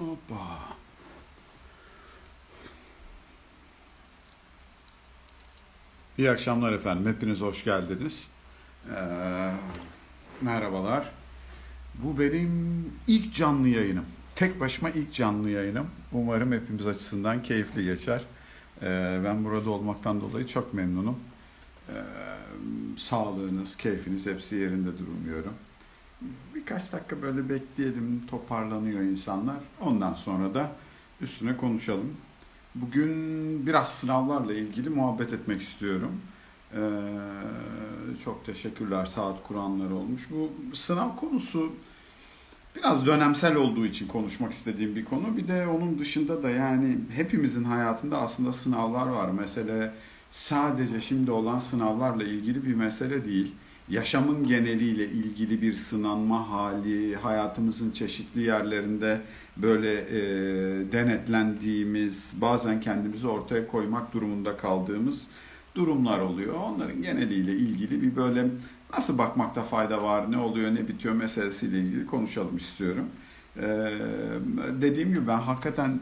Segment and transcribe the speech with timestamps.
[0.00, 0.58] Hoppa.
[6.18, 7.12] İyi akşamlar efendim.
[7.12, 8.30] Hepiniz hoş geldiniz.
[8.96, 9.50] Ee,
[10.40, 11.10] merhabalar.
[11.94, 14.04] Bu benim ilk canlı yayınım.
[14.34, 15.86] Tek başıma ilk canlı yayınım.
[16.12, 18.22] Umarım hepimiz açısından keyifli geçer.
[18.82, 21.18] Ee, ben burada olmaktan dolayı çok memnunum.
[21.88, 21.92] Ee,
[22.96, 25.54] sağlığınız, keyfiniz hepsi yerinde durmuyorum.
[26.60, 29.56] Birkaç dakika böyle bekleyelim, toparlanıyor insanlar.
[29.80, 30.72] Ondan sonra da
[31.20, 32.16] üstüne konuşalım.
[32.74, 33.12] Bugün
[33.66, 36.20] biraz sınavlarla ilgili muhabbet etmek istiyorum.
[36.74, 36.78] Ee,
[38.24, 40.28] çok teşekkürler saat kuranlar olmuş.
[40.30, 41.72] Bu sınav konusu
[42.76, 45.36] biraz dönemsel olduğu için konuşmak istediğim bir konu.
[45.36, 49.30] Bir de onun dışında da yani hepimizin hayatında aslında sınavlar var.
[49.30, 49.92] Mesele
[50.30, 53.54] sadece şimdi olan sınavlarla ilgili bir mesele değil.
[53.90, 59.20] Yaşamın geneliyle ilgili bir sınanma hali, hayatımızın çeşitli yerlerinde
[59.56, 60.22] böyle e,
[60.92, 65.26] denetlendiğimiz, bazen kendimizi ortaya koymak durumunda kaldığımız
[65.74, 66.54] durumlar oluyor.
[66.54, 68.46] Onların geneliyle ilgili bir böyle
[68.96, 73.06] nasıl bakmakta fayda var, ne oluyor, ne bitiyor meselesiyle ilgili konuşalım istiyorum.
[73.56, 73.62] Ee,
[74.80, 76.00] dediğim gibi ben hakikaten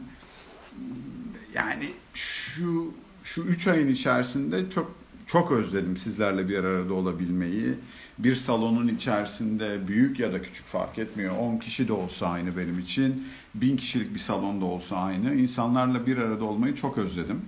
[1.53, 4.98] yani şu şu üç ayın içerisinde çok
[5.31, 7.73] çok özledim sizlerle bir arada olabilmeyi.
[8.19, 11.37] Bir salonun içerisinde büyük ya da küçük fark etmiyor.
[11.37, 13.27] 10 kişi de olsa aynı benim için.
[13.55, 15.35] 1000 kişilik bir salonda olsa aynı.
[15.35, 17.41] İnsanlarla bir arada olmayı çok özledim.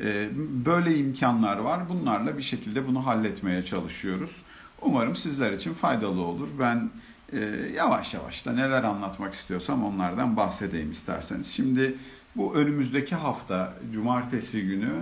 [0.00, 0.28] Ee,
[0.66, 1.88] böyle imkanlar var.
[1.88, 4.42] Bunlarla bir şekilde bunu halletmeye çalışıyoruz.
[4.82, 6.48] Umarım sizler için faydalı olur.
[6.60, 6.90] Ben
[7.32, 7.38] e,
[7.76, 11.46] yavaş yavaş da neler anlatmak istiyorsam onlardan bahsedeyim isterseniz.
[11.46, 11.94] Şimdi
[12.36, 14.92] bu önümüzdeki hafta cumartesi günü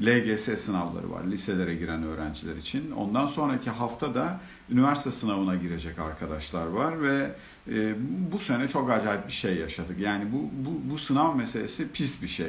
[0.00, 2.90] LGS sınavları var liselere giren öğrenciler için.
[2.90, 4.40] Ondan sonraki hafta da
[4.70, 7.34] üniversite sınavına girecek arkadaşlar var ve
[7.72, 7.94] e,
[8.32, 9.98] bu sene çok acayip bir şey yaşadık.
[10.00, 12.48] Yani bu, bu, bu sınav meselesi pis bir şey.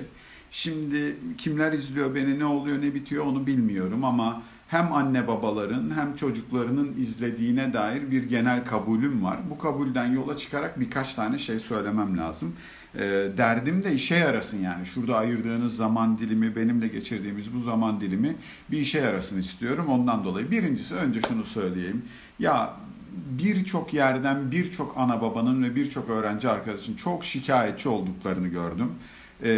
[0.51, 6.15] Şimdi kimler izliyor beni ne oluyor ne bitiyor onu bilmiyorum ama hem anne babaların hem
[6.15, 9.39] çocuklarının izlediğine dair bir genel kabulüm var.
[9.49, 12.55] Bu kabulden yola çıkarak birkaç tane şey söylemem lazım.
[12.95, 12.99] E,
[13.37, 14.85] derdim de işe yarasın yani.
[14.85, 18.35] Şurada ayırdığınız zaman dilimi, benimle geçirdiğimiz bu zaman dilimi
[18.71, 19.85] bir işe yarasın istiyorum.
[19.89, 22.05] Ondan dolayı birincisi önce şunu söyleyeyim.
[22.39, 22.73] Ya
[23.29, 28.91] birçok yerden birçok ana babanın ve birçok öğrenci arkadaşın çok şikayetçi olduklarını gördüm.
[29.43, 29.49] Ee,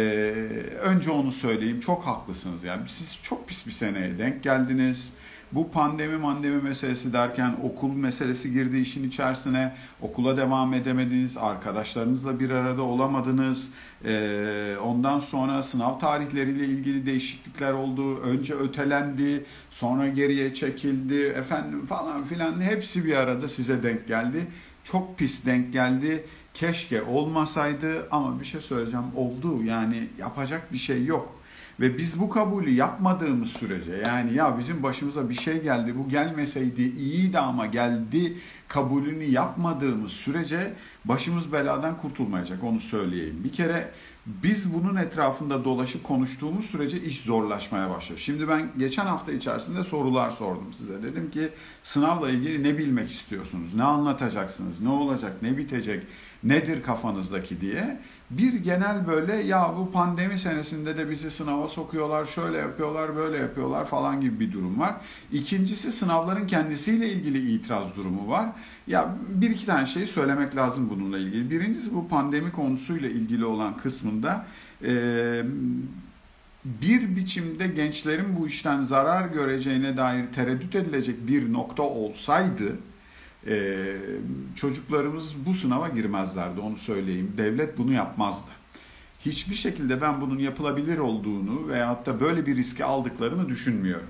[0.82, 1.80] önce onu söyleyeyim.
[1.80, 2.64] Çok haklısınız.
[2.64, 5.12] Yani siz çok pis bir seneye denk geldiniz.
[5.52, 9.76] Bu pandemi mandemi meselesi derken okul meselesi girdi işin içerisine.
[10.00, 11.36] Okula devam edemediniz.
[11.36, 13.70] Arkadaşlarınızla bir arada olamadınız.
[14.04, 18.18] Ee, ondan sonra sınav tarihleriyle ilgili değişiklikler oldu.
[18.18, 19.44] Önce ötelendi.
[19.70, 21.22] Sonra geriye çekildi.
[21.22, 22.60] Efendim falan filan.
[22.60, 24.46] Hepsi bir arada size denk geldi.
[24.84, 26.24] Çok pis denk geldi.
[26.54, 31.35] Keşke olmasaydı ama bir şey söyleyeceğim oldu yani yapacak bir şey yok.
[31.80, 36.82] Ve biz bu kabulü yapmadığımız sürece yani ya bizim başımıza bir şey geldi bu gelmeseydi
[36.82, 38.38] iyiydi ama geldi
[38.68, 43.40] kabulünü yapmadığımız sürece başımız beladan kurtulmayacak onu söyleyeyim.
[43.44, 43.90] Bir kere
[44.26, 48.20] biz bunun etrafında dolaşıp konuştuğumuz sürece iş zorlaşmaya başlıyor.
[48.20, 51.02] Şimdi ben geçen hafta içerisinde sorular sordum size.
[51.02, 51.48] Dedim ki
[51.82, 53.74] sınavla ilgili ne bilmek istiyorsunuz?
[53.74, 54.80] Ne anlatacaksınız?
[54.80, 55.32] Ne olacak?
[55.42, 56.06] Ne bitecek?
[56.44, 58.00] Nedir kafanızdaki diye.
[58.30, 63.84] Bir genel böyle ya bu pandemi senesinde de bizi sınava sokuyorlar, şöyle yapıyorlar, böyle yapıyorlar
[63.84, 64.94] falan gibi bir durum var.
[65.32, 68.46] İkincisi sınavların kendisiyle ilgili itiraz durumu var.
[68.86, 71.50] Ya bir iki tane şeyi söylemek lazım bununla ilgili.
[71.50, 74.46] Birincisi bu pandemi konusuyla ilgili olan kısmında
[74.84, 75.42] e,
[76.64, 82.76] bir biçimde gençlerin bu işten zarar göreceğine dair tereddüt edilecek bir nokta olsaydı
[83.48, 83.96] e,
[84.54, 87.32] çocuklarımız bu sınava girmezlerdi onu söyleyeyim.
[87.36, 88.50] Devlet bunu yapmazdı.
[89.20, 94.08] Hiçbir şekilde ben bunun yapılabilir olduğunu veyahut da böyle bir riski aldıklarını düşünmüyorum.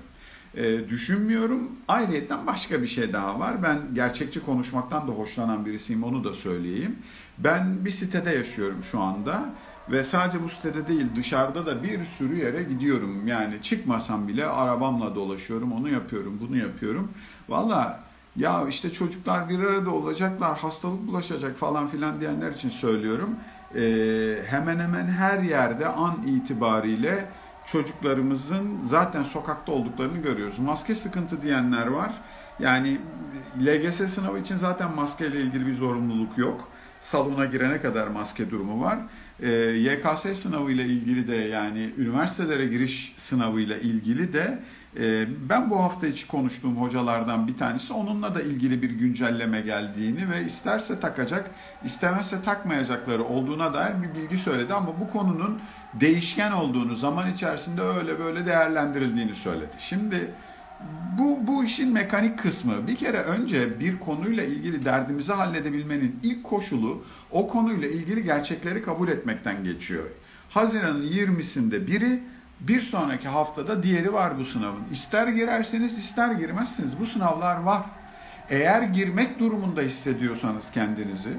[0.55, 1.71] E, düşünmüyorum.
[1.87, 3.63] Ayrıyeten başka bir şey daha var.
[3.63, 6.95] Ben gerçekçi konuşmaktan da hoşlanan birisiyim onu da söyleyeyim.
[7.37, 9.53] Ben bir sitede yaşıyorum şu anda
[9.91, 13.27] ve sadece bu sitede değil dışarıda da bir sürü yere gidiyorum.
[13.27, 17.11] Yani çıkmasam bile arabamla dolaşıyorum, onu yapıyorum, bunu yapıyorum.
[17.49, 18.06] Valla
[18.37, 23.35] ya işte çocuklar bir arada olacaklar, hastalık bulaşacak falan filan diyenler için söylüyorum.
[23.75, 27.25] Ee, hemen hemen her yerde an itibariyle
[27.65, 30.59] çocuklarımızın zaten sokakta olduklarını görüyoruz.
[30.59, 32.11] Maske sıkıntı diyenler var.
[32.59, 32.97] Yani
[33.61, 36.67] LGS sınavı için zaten maskeyle ilgili bir zorunluluk yok.
[36.99, 38.99] Salona girene kadar maske durumu var.
[39.43, 44.59] E, YKS sınavı ile ilgili de yani üniversitelere giriş sınavı ile ilgili de
[44.99, 50.31] e, ben bu hafta içi konuştuğum hocalardan bir tanesi onunla da ilgili bir güncelleme geldiğini
[50.31, 51.51] ve isterse takacak,
[51.85, 55.59] istemezse takmayacakları olduğuna dair bir bilgi söyledi ama bu konunun
[55.93, 59.75] değişken olduğunu, zaman içerisinde öyle böyle değerlendirildiğini söyledi.
[59.79, 60.31] Şimdi
[61.17, 62.87] bu, bu işin mekanik kısmı.
[62.87, 69.07] Bir kere önce bir konuyla ilgili derdimizi halledebilmenin ilk koşulu o konuyla ilgili gerçekleri kabul
[69.07, 70.05] etmekten geçiyor.
[70.49, 72.23] Haziran'ın 20'sinde biri
[72.59, 74.83] bir sonraki haftada diğeri var bu sınavın.
[74.91, 77.81] İster girerseniz ister girmezsiniz bu sınavlar var.
[78.49, 81.29] Eğer girmek durumunda hissediyorsanız kendinizi,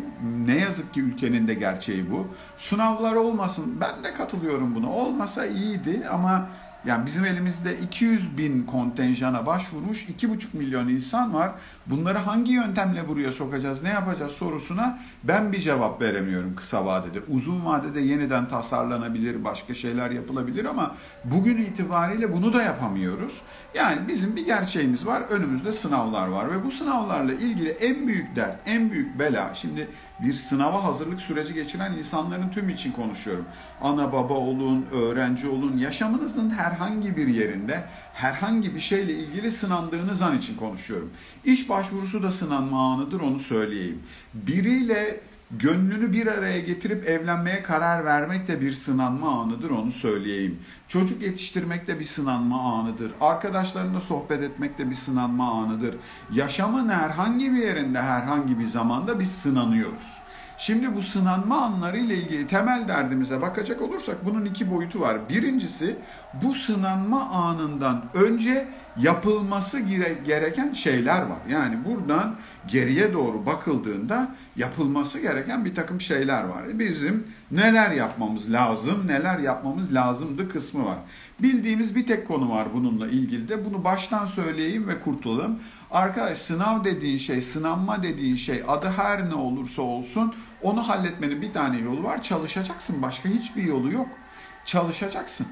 [0.47, 2.29] ne yazık ki ülkenin de gerçeği bu.
[2.57, 4.91] Sınavlar olmasın, ben de katılıyorum buna.
[4.91, 6.49] Olmasa iyiydi ama
[6.85, 11.51] yani bizim elimizde 200 bin kontenjana başvurmuş 2,5 milyon insan var.
[11.87, 17.19] Bunları hangi yöntemle buraya sokacağız, ne yapacağız sorusuna ben bir cevap veremiyorum kısa vadede.
[17.29, 20.95] Uzun vadede yeniden tasarlanabilir, başka şeyler yapılabilir ama
[21.25, 23.43] bugün itibariyle bunu da yapamıyoruz.
[23.75, 28.57] Yani bizim bir gerçeğimiz var, önümüzde sınavlar var ve bu sınavlarla ilgili en büyük dert,
[28.67, 29.89] en büyük bela, şimdi
[30.21, 33.45] bir sınava hazırlık süreci geçiren insanların tüm için konuşuyorum.
[33.81, 37.85] Ana baba olun, öğrenci olun, yaşamınızın herhangi bir yerinde
[38.15, 41.11] herhangi bir şeyle ilgili sınandığınız an için konuşuyorum.
[41.45, 44.03] İş başvurusu da sınanma anıdır onu söyleyeyim.
[44.35, 45.21] Biriyle
[45.51, 50.59] Gönlünü bir araya getirip evlenmeye karar vermek de bir sınanma anıdır onu söyleyeyim.
[50.89, 53.13] Çocuk yetiştirmek de bir sınanma anıdır.
[53.21, 55.97] Arkadaşlarınla sohbet etmek de bir sınanma anıdır.
[56.33, 60.19] Yaşamın herhangi bir yerinde herhangi bir zamanda biz sınanıyoruz.
[60.59, 65.29] Şimdi bu sınanma anları ile ilgili temel derdimize bakacak olursak bunun iki boyutu var.
[65.29, 65.97] Birincisi
[66.43, 68.69] bu sınanma anından önce
[69.01, 69.81] yapılması
[70.27, 71.39] gereken şeyler var.
[71.49, 72.37] Yani buradan
[72.67, 76.79] geriye doğru bakıldığında yapılması gereken bir takım şeyler var.
[76.79, 80.99] Bizim neler yapmamız lazım, neler yapmamız lazımdı kısmı var.
[81.43, 83.65] Bildiğimiz bir tek konu var bununla ilgili de.
[83.65, 85.61] Bunu baştan söyleyeyim ve kurtulalım.
[85.91, 91.53] Arkadaş sınav dediğin şey, sınanma dediğin şey adı her ne olursa olsun onu halletmenin bir
[91.53, 92.23] tane yolu var.
[92.23, 93.03] Çalışacaksın.
[93.03, 94.09] Başka hiçbir yolu yok.
[94.65, 95.47] Çalışacaksın.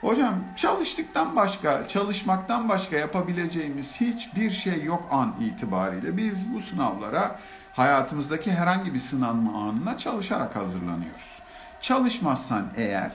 [0.00, 6.16] Hocam çalıştıktan başka, çalışmaktan başka yapabileceğimiz hiçbir şey yok an itibariyle.
[6.16, 7.40] Biz bu sınavlara
[7.72, 11.42] hayatımızdaki herhangi bir sınanma anına çalışarak hazırlanıyoruz.
[11.80, 13.12] Çalışmazsan eğer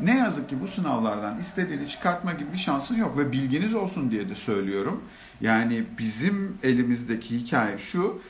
[0.00, 4.28] ne yazık ki bu sınavlardan istediğini çıkartma gibi bir şansın yok ve bilginiz olsun diye
[4.28, 5.04] de söylüyorum.
[5.40, 8.22] Yani bizim elimizdeki hikaye şu.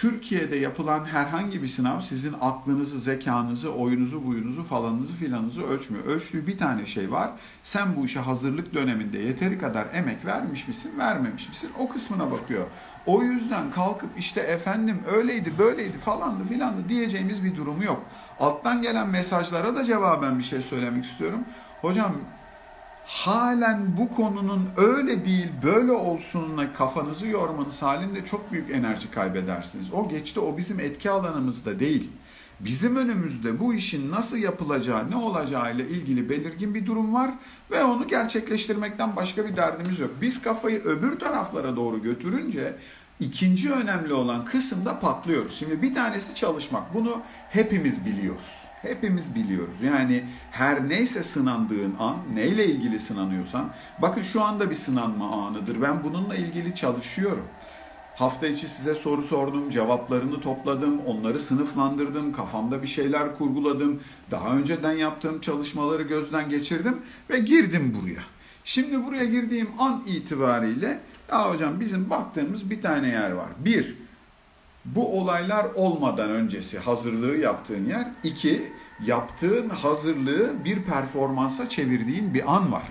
[0.00, 6.04] Türkiye'de yapılan herhangi bir sınav sizin aklınızı, zekanızı, oyunuzu, buyunuzu, falanınızı filanınızı ölçmüyor.
[6.04, 7.30] Ölçtüğü bir tane şey var.
[7.62, 11.70] Sen bu işe hazırlık döneminde yeteri kadar emek vermiş misin, vermemiş misin?
[11.78, 12.66] O kısmına bakıyor.
[13.06, 18.02] O yüzden kalkıp işte efendim öyleydi, böyleydi falandı filandı diyeceğimiz bir durumu yok.
[18.38, 21.40] Alttan gelen mesajlara da cevaben bir şey söylemek istiyorum.
[21.80, 22.12] Hocam
[23.10, 29.92] halen bu konunun öyle değil böyle olsununa kafanızı yormanız halinde çok büyük enerji kaybedersiniz.
[29.92, 32.10] O geçti o bizim etki alanımızda değil.
[32.60, 37.30] Bizim önümüzde bu işin nasıl yapılacağı, ne olacağı ile ilgili belirgin bir durum var
[37.70, 40.10] ve onu gerçekleştirmekten başka bir derdimiz yok.
[40.20, 42.76] Biz kafayı öbür taraflara doğru götürünce
[43.20, 45.58] ikinci önemli olan kısımda patlıyoruz.
[45.58, 46.94] Şimdi bir tanesi çalışmak.
[46.94, 48.64] Bunu hepimiz biliyoruz.
[48.82, 49.82] Hepimiz biliyoruz.
[49.82, 55.82] Yani her neyse sınandığın an, neyle ilgili sınanıyorsan, bakın şu anda bir sınanma anıdır.
[55.82, 57.44] Ben bununla ilgili çalışıyorum.
[58.14, 64.00] Hafta içi size soru sordum, cevaplarını topladım, onları sınıflandırdım, kafamda bir şeyler kurguladım.
[64.30, 66.98] Daha önceden yaptığım çalışmaları gözden geçirdim
[67.30, 68.20] ve girdim buraya.
[68.64, 73.48] Şimdi buraya girdiğim an itibariyle ya hocam bizim baktığımız bir tane yer var.
[73.58, 73.96] Bir,
[74.84, 78.08] bu olaylar olmadan öncesi hazırlığı yaptığın yer.
[78.22, 78.72] İki,
[79.06, 82.82] yaptığın hazırlığı bir performansa çevirdiğin bir an var.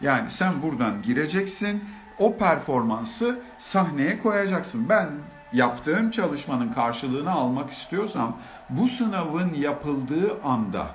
[0.00, 1.84] Yani sen buradan gireceksin,
[2.18, 4.88] o performansı sahneye koyacaksın.
[4.88, 5.08] Ben
[5.52, 8.36] yaptığım çalışmanın karşılığını almak istiyorsam
[8.70, 10.86] bu sınavın yapıldığı anda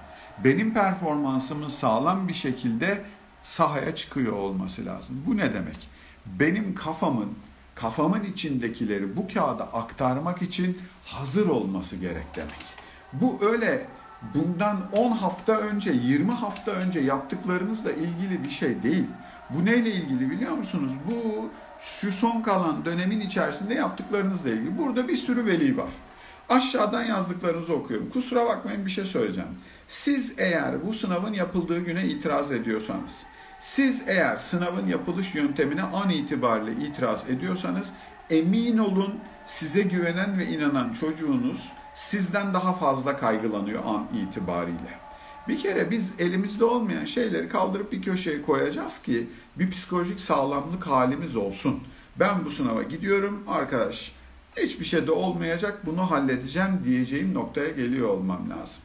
[0.43, 3.01] benim performansımın sağlam bir şekilde
[3.41, 5.23] sahaya çıkıyor olması lazım.
[5.27, 5.92] Bu ne demek?
[6.25, 7.33] Benim kafamın,
[7.75, 12.65] kafamın içindekileri bu kağıda aktarmak için hazır olması gerek demek.
[13.13, 13.87] Bu öyle
[14.35, 19.05] bundan 10 hafta önce, 20 hafta önce yaptıklarınızla ilgili bir şey değil.
[19.49, 20.91] Bu neyle ilgili biliyor musunuz?
[21.11, 21.49] Bu
[21.81, 24.77] şu son kalan dönemin içerisinde yaptıklarınızla ilgili.
[24.77, 25.89] Burada bir sürü veli var.
[26.49, 28.09] Aşağıdan yazdıklarınızı okuyorum.
[28.09, 29.49] Kusura bakmayın bir şey söyleyeceğim.
[29.87, 33.25] Siz eğer bu sınavın yapıldığı güne itiraz ediyorsanız,
[33.63, 37.89] siz eğer sınavın yapılış yöntemine an itibariyle itiraz ediyorsanız
[38.29, 44.99] emin olun size güvenen ve inanan çocuğunuz sizden daha fazla kaygılanıyor an itibariyle.
[45.47, 51.35] Bir kere biz elimizde olmayan şeyleri kaldırıp bir köşeye koyacağız ki bir psikolojik sağlamlık halimiz
[51.35, 51.83] olsun.
[52.15, 54.11] Ben bu sınava gidiyorum arkadaş
[54.57, 58.83] hiçbir şey de olmayacak bunu halledeceğim diyeceğim noktaya geliyor olmam lazım.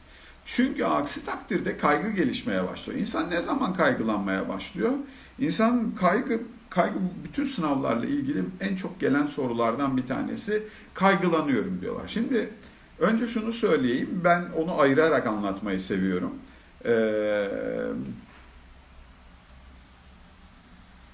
[0.55, 2.99] Çünkü aksi takdirde kaygı gelişmeye başlıyor.
[2.99, 4.91] İnsan ne zaman kaygılanmaya başlıyor?
[5.39, 10.63] İnsan kaygı kaygı bütün sınavlarla ilgili en çok gelen sorulardan bir tanesi
[10.93, 12.07] kaygılanıyorum diyorlar.
[12.07, 12.49] Şimdi
[12.99, 16.33] önce şunu söyleyeyim ben onu ayırarak anlatmayı seviyorum.
[16.85, 17.47] Ee,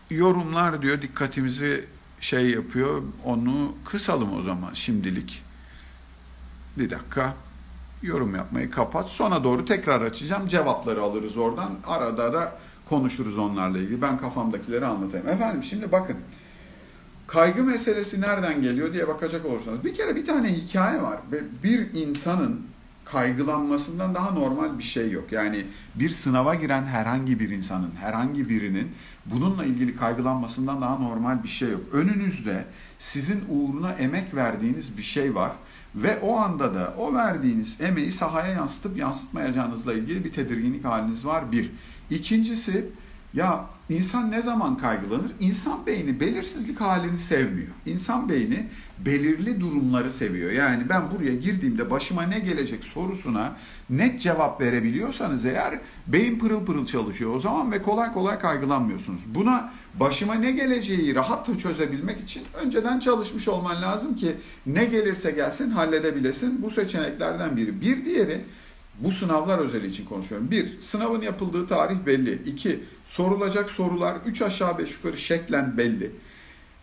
[0.10, 1.86] yorumlar diyor dikkatimizi
[2.20, 5.44] şey yapıyor onu kısalım o zaman şimdilik.
[6.78, 7.36] Bir dakika
[8.06, 9.10] yorum yapmayı kapat.
[9.10, 10.48] Sona doğru tekrar açacağım.
[10.48, 11.72] Cevapları alırız oradan.
[11.88, 12.58] Arada da
[12.90, 14.02] konuşuruz onlarla ilgili.
[14.02, 15.28] Ben kafamdakileri anlatayım.
[15.28, 16.18] Efendim şimdi bakın.
[17.28, 19.84] Kaygı meselesi nereden geliyor diye bakacak olursanız.
[19.84, 21.20] Bir kere bir tane hikaye var.
[21.64, 22.62] Bir insanın
[23.06, 25.32] kaygılanmasından daha normal bir şey yok.
[25.32, 28.92] Yani bir sınava giren herhangi bir insanın, herhangi birinin
[29.26, 31.82] bununla ilgili kaygılanmasından daha normal bir şey yok.
[31.94, 32.66] Önünüzde
[33.06, 35.52] sizin uğruna emek verdiğiniz bir şey var
[35.96, 41.52] ve o anda da o verdiğiniz emeği sahaya yansıtıp yansıtmayacağınızla ilgili bir tedirginlik haliniz var
[41.52, 41.72] bir.
[42.10, 42.86] İkincisi
[43.36, 45.32] ya insan ne zaman kaygılanır?
[45.40, 47.68] İnsan beyni belirsizlik halini sevmiyor.
[47.86, 48.68] İnsan beyni
[49.06, 50.52] belirli durumları seviyor.
[50.52, 53.56] Yani ben buraya girdiğimde başıma ne gelecek sorusuna
[53.90, 59.22] net cevap verebiliyorsanız eğer beyin pırıl pırıl çalışıyor o zaman ve kolay kolay kaygılanmıyorsunuz.
[59.36, 65.72] Buna başıma ne geleceği rahatça çözebilmek için önceden çalışmış olman lazım ki ne gelirse gelsin
[65.72, 66.62] halledebilesin.
[66.64, 67.82] Bu seçeneklerden biri.
[67.82, 68.46] Bir diğeri
[69.00, 70.52] bu sınavlar özeli için konuşuyorum.
[70.52, 72.42] Bir, sınavın yapıldığı tarih belli.
[72.46, 76.12] İki, sorulacak sorular üç aşağı beş yukarı şeklen belli.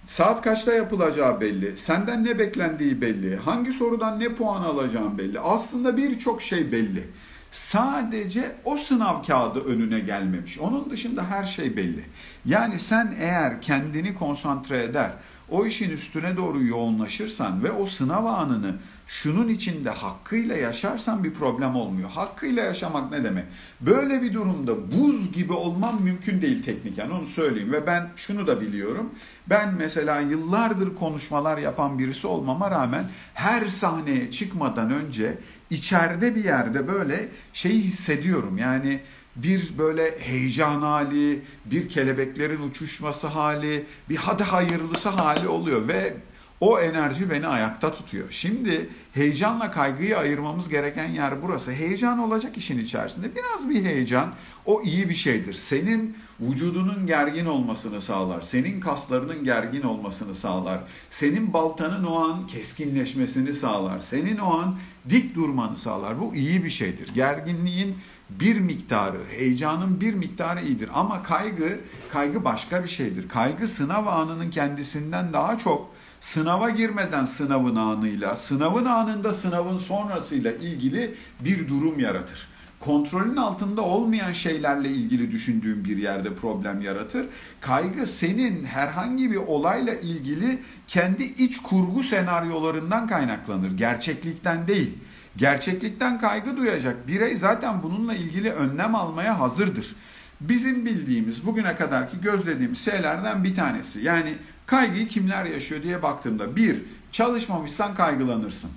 [0.04, 1.78] Saat kaçta yapılacağı belli.
[1.78, 3.36] Senden ne beklendiği belli.
[3.36, 5.40] Hangi sorudan ne puan alacağın belli.
[5.40, 7.08] Aslında birçok şey belli.
[7.50, 10.58] Sadece o sınav kağıdı önüne gelmemiş.
[10.58, 12.04] Onun dışında her şey belli.
[12.44, 15.12] Yani sen eğer kendini konsantre eder,
[15.48, 18.74] o işin üstüne doğru yoğunlaşırsan ve o sınav anını
[19.06, 22.10] şunun içinde hakkıyla yaşarsan bir problem olmuyor.
[22.10, 23.44] Hakkıyla yaşamak ne demek?
[23.80, 27.72] Böyle bir durumda buz gibi olmam mümkün değil tekniken onu söyleyeyim.
[27.72, 29.10] Ve ben şunu da biliyorum.
[29.46, 35.38] Ben mesela yıllardır konuşmalar yapan birisi olmama rağmen her sahneye çıkmadan önce
[35.70, 38.58] içeride bir yerde böyle şeyi hissediyorum.
[38.58, 39.00] Yani
[39.36, 46.14] bir böyle heyecan hali, bir kelebeklerin uçuşması hali, bir hadi hayırlısı hali oluyor ve
[46.62, 48.26] o enerji beni ayakta tutuyor.
[48.30, 51.72] Şimdi heyecanla kaygıyı ayırmamız gereken yer burası.
[51.72, 53.36] Heyecan olacak işin içerisinde.
[53.36, 54.34] Biraz bir heyecan
[54.66, 55.54] o iyi bir şeydir.
[55.54, 58.40] Senin vücudunun gergin olmasını sağlar.
[58.40, 60.80] Senin kaslarının gergin olmasını sağlar.
[61.10, 64.00] Senin baltanın o an keskinleşmesini sağlar.
[64.00, 64.78] Senin o an
[65.10, 66.20] dik durmanı sağlar.
[66.20, 67.14] Bu iyi bir şeydir.
[67.14, 67.96] Gerginliğin
[68.40, 70.90] bir miktarı, heyecanın bir miktarı iyidir.
[70.94, 71.80] Ama kaygı,
[72.12, 73.28] kaygı başka bir şeydir.
[73.28, 81.14] Kaygı sınav anının kendisinden daha çok sınava girmeden sınavın anıyla, sınavın anında sınavın sonrasıyla ilgili
[81.40, 82.48] bir durum yaratır.
[82.80, 87.26] Kontrolün altında olmayan şeylerle ilgili düşündüğün bir yerde problem yaratır.
[87.60, 90.58] Kaygı senin herhangi bir olayla ilgili
[90.88, 93.76] kendi iç kurgu senaryolarından kaynaklanır.
[93.76, 94.98] Gerçeklikten değil.
[95.36, 99.96] Gerçeklikten kaygı duyacak birey zaten bununla ilgili önlem almaya hazırdır.
[100.40, 104.00] Bizim bildiğimiz bugüne kadarki gözlediğimiz şeylerden bir tanesi.
[104.00, 104.34] Yani
[104.66, 108.70] kaygıyı kimler yaşıyor diye baktığımda bir, çalışmamışsan kaygılanırsın.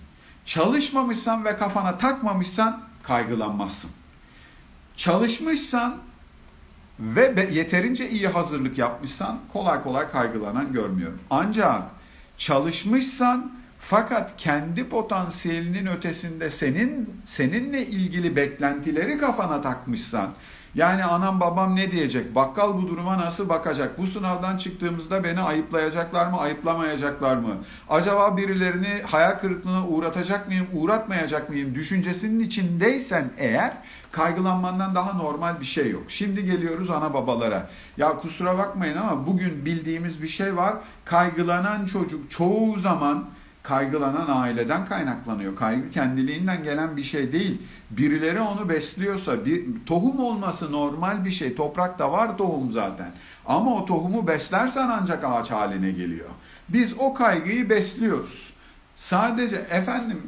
[0.45, 3.91] Çalışmamışsan ve kafana takmamışsan kaygılanmazsın.
[4.97, 5.97] Çalışmışsan
[6.99, 11.19] ve yeterince iyi hazırlık yapmışsan kolay kolay kaygılanan görmüyorum.
[11.29, 11.83] Ancak
[12.37, 13.51] çalışmışsan
[13.89, 20.29] fakat kendi potansiyelinin ötesinde senin seninle ilgili beklentileri kafana takmışsan
[20.75, 22.35] yani anam babam ne diyecek?
[22.35, 23.97] Bakkal bu duruma nasıl bakacak?
[23.97, 27.57] Bu sınavdan çıktığımızda beni ayıplayacaklar mı, ayıplamayacaklar mı?
[27.89, 31.75] Acaba birilerini hayal kırıklığına uğratacak mıyım, uğratmayacak mıyım?
[31.75, 33.73] Düşüncesinin içindeysen eğer
[34.11, 36.03] kaygılanmandan daha normal bir şey yok.
[36.07, 37.69] Şimdi geliyoruz ana babalara.
[37.97, 40.73] Ya kusura bakmayın ama bugün bildiğimiz bir şey var.
[41.05, 43.25] Kaygılanan çocuk çoğu zaman
[43.67, 45.55] kaygılanan aileden kaynaklanıyor.
[45.55, 47.61] Kaygı kendiliğinden gelen bir şey değil.
[47.89, 51.55] Birileri onu besliyorsa, bir tohum olması normal bir şey.
[51.55, 53.11] Toprakta var tohum zaten.
[53.45, 56.29] Ama o tohumu beslersen ancak ağaç haline geliyor.
[56.69, 58.53] Biz o kaygıyı besliyoruz.
[58.95, 60.21] Sadece efendim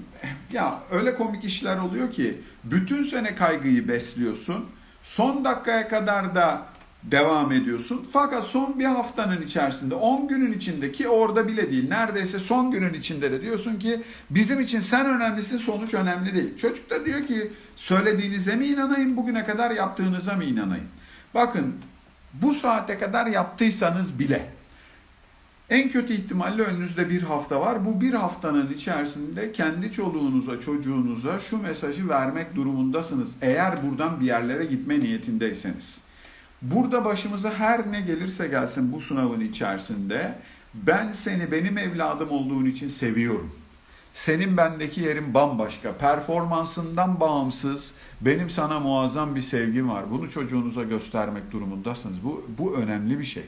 [0.52, 4.66] ya öyle komik işler oluyor ki bütün sene kaygıyı besliyorsun.
[5.04, 6.62] Son dakikaya kadar da
[7.12, 8.08] devam ediyorsun.
[8.12, 13.32] Fakat son bir haftanın içerisinde 10 günün içindeki orada bile değil neredeyse son günün içinde
[13.32, 16.58] de diyorsun ki bizim için sen önemlisin sonuç önemli değil.
[16.58, 20.88] Çocuk da diyor ki söylediğinize mi inanayım bugüne kadar yaptığınıza mı inanayım?
[21.34, 21.76] Bakın
[22.34, 24.50] bu saate kadar yaptıysanız bile
[25.70, 27.86] en kötü ihtimalle önünüzde bir hafta var.
[27.86, 33.36] Bu bir haftanın içerisinde kendi çoluğunuza, çocuğunuza şu mesajı vermek durumundasınız.
[33.42, 36.07] Eğer buradan bir yerlere gitme niyetindeyseniz.
[36.62, 40.36] Burada başımıza her ne gelirse gelsin bu sınavın içerisinde
[40.74, 43.52] ben seni benim evladım olduğun için seviyorum.
[44.14, 45.94] Senin bendeki yerin bambaşka.
[45.98, 50.12] Performansından bağımsız benim sana muazzam bir sevgim var.
[50.12, 52.24] Bunu çocuğunuza göstermek durumundasınız.
[52.24, 53.44] Bu, bu önemli bir şey.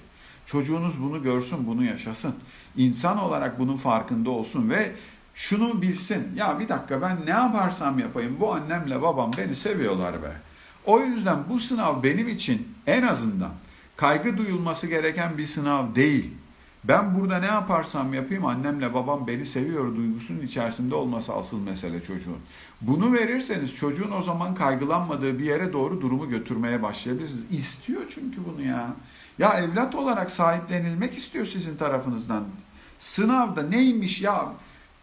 [0.46, 2.36] Çocuğunuz bunu görsün, bunu yaşasın.
[2.78, 4.92] İnsan olarak bunun farkında olsun ve
[5.34, 6.36] şunu bilsin.
[6.36, 10.32] Ya bir dakika ben ne yaparsam yapayım bu annemle babam beni seviyorlar be.
[10.86, 13.52] O yüzden bu sınav benim için en azından
[13.96, 16.34] kaygı duyulması gereken bir sınav değil.
[16.84, 22.38] Ben burada ne yaparsam yapayım annemle babam beni seviyor duygusunun içerisinde olması asıl mesele çocuğun.
[22.82, 27.46] Bunu verirseniz çocuğun o zaman kaygılanmadığı bir yere doğru durumu götürmeye başlayabilirsiniz.
[27.52, 28.94] İstiyor çünkü bunu ya.
[29.40, 32.44] Ya evlat olarak sahiplenilmek istiyor sizin tarafınızdan.
[33.00, 34.54] Sınavda neymiş ya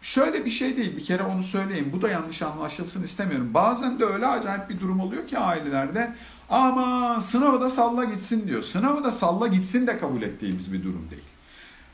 [0.01, 1.89] Şöyle bir şey değil bir kere onu söyleyeyim.
[1.93, 3.53] Bu da yanlış anlaşılsın istemiyorum.
[3.53, 6.13] Bazen de öyle acayip bir durum oluyor ki ailelerde.
[6.49, 8.63] Ama sınavı da salla gitsin diyor.
[8.63, 11.23] Sınavı da salla gitsin de kabul ettiğimiz bir durum değil.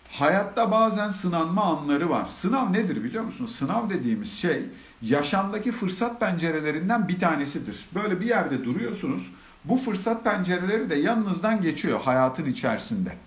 [0.10, 2.26] Hayatta bazen sınanma anları var.
[2.30, 3.56] Sınav nedir biliyor musunuz?
[3.56, 4.66] Sınav dediğimiz şey
[5.02, 7.86] yaşamdaki fırsat pencerelerinden bir tanesidir.
[7.96, 9.32] Böyle bir yerde duruyorsunuz.
[9.66, 13.18] Bu fırsat pencereleri de yanınızdan geçiyor hayatın içerisinde.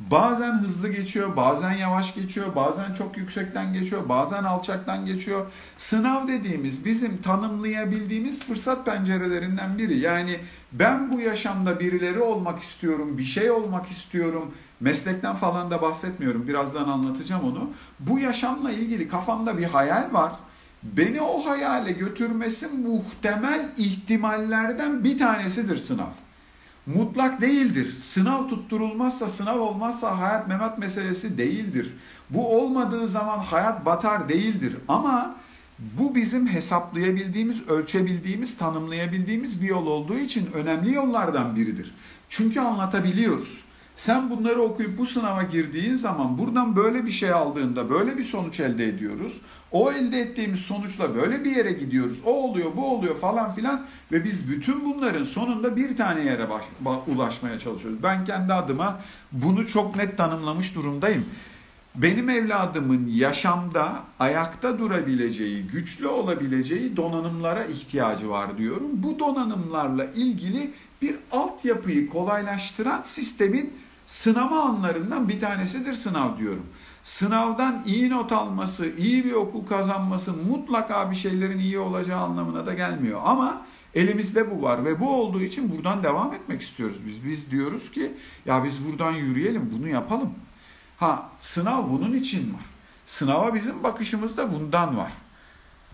[0.00, 5.46] Bazen hızlı geçiyor, bazen yavaş geçiyor, bazen çok yüksekten geçiyor, bazen alçaktan geçiyor.
[5.78, 9.98] Sınav dediğimiz bizim tanımlayabildiğimiz fırsat pencerelerinden biri.
[9.98, 10.40] Yani
[10.72, 14.54] ben bu yaşamda birileri olmak istiyorum, bir şey olmak istiyorum.
[14.80, 16.48] Meslekten falan da bahsetmiyorum.
[16.48, 17.70] Birazdan anlatacağım onu.
[18.00, 20.32] Bu yaşamla ilgili kafamda bir hayal var.
[20.82, 26.10] Beni o hayale götürmesi muhtemel ihtimallerden bir tanesidir sınav
[26.86, 27.92] mutlak değildir.
[27.98, 31.94] Sınav tutturulmazsa, sınav olmazsa hayat memat meselesi değildir.
[32.30, 34.76] Bu olmadığı zaman hayat batar değildir.
[34.88, 35.36] Ama
[35.78, 41.94] bu bizim hesaplayabildiğimiz, ölçebildiğimiz, tanımlayabildiğimiz bir yol olduğu için önemli yollardan biridir.
[42.28, 43.64] Çünkü anlatabiliyoruz.
[44.00, 48.60] Sen bunları okuyup bu sınava girdiğin zaman buradan böyle bir şey aldığında böyle bir sonuç
[48.60, 49.40] elde ediyoruz.
[49.72, 52.22] O elde ettiğimiz sonuçla böyle bir yere gidiyoruz.
[52.24, 56.64] O oluyor, bu oluyor falan filan ve biz bütün bunların sonunda bir tane yere baş,
[57.06, 58.02] ulaşmaya çalışıyoruz.
[58.02, 59.00] Ben kendi adıma
[59.32, 61.24] bunu çok net tanımlamış durumdayım.
[61.94, 68.90] Benim evladımın yaşamda ayakta durabileceği, güçlü olabileceği donanımlara ihtiyacı var diyorum.
[68.92, 70.70] Bu donanımlarla ilgili
[71.02, 73.72] bir altyapıyı kolaylaştıran sistemin
[74.10, 76.66] sınama anlarından bir tanesidir sınav diyorum.
[77.02, 82.74] Sınavdan iyi not alması, iyi bir okul kazanması mutlaka bir şeylerin iyi olacağı anlamına da
[82.74, 83.20] gelmiyor.
[83.24, 83.62] Ama
[83.94, 87.24] elimizde bu var ve bu olduğu için buradan devam etmek istiyoruz biz.
[87.24, 88.12] Biz diyoruz ki
[88.46, 90.34] ya biz buradan yürüyelim, bunu yapalım.
[90.96, 92.64] Ha sınav bunun için var.
[93.06, 95.12] Sınava bizim bakışımız da bundan var.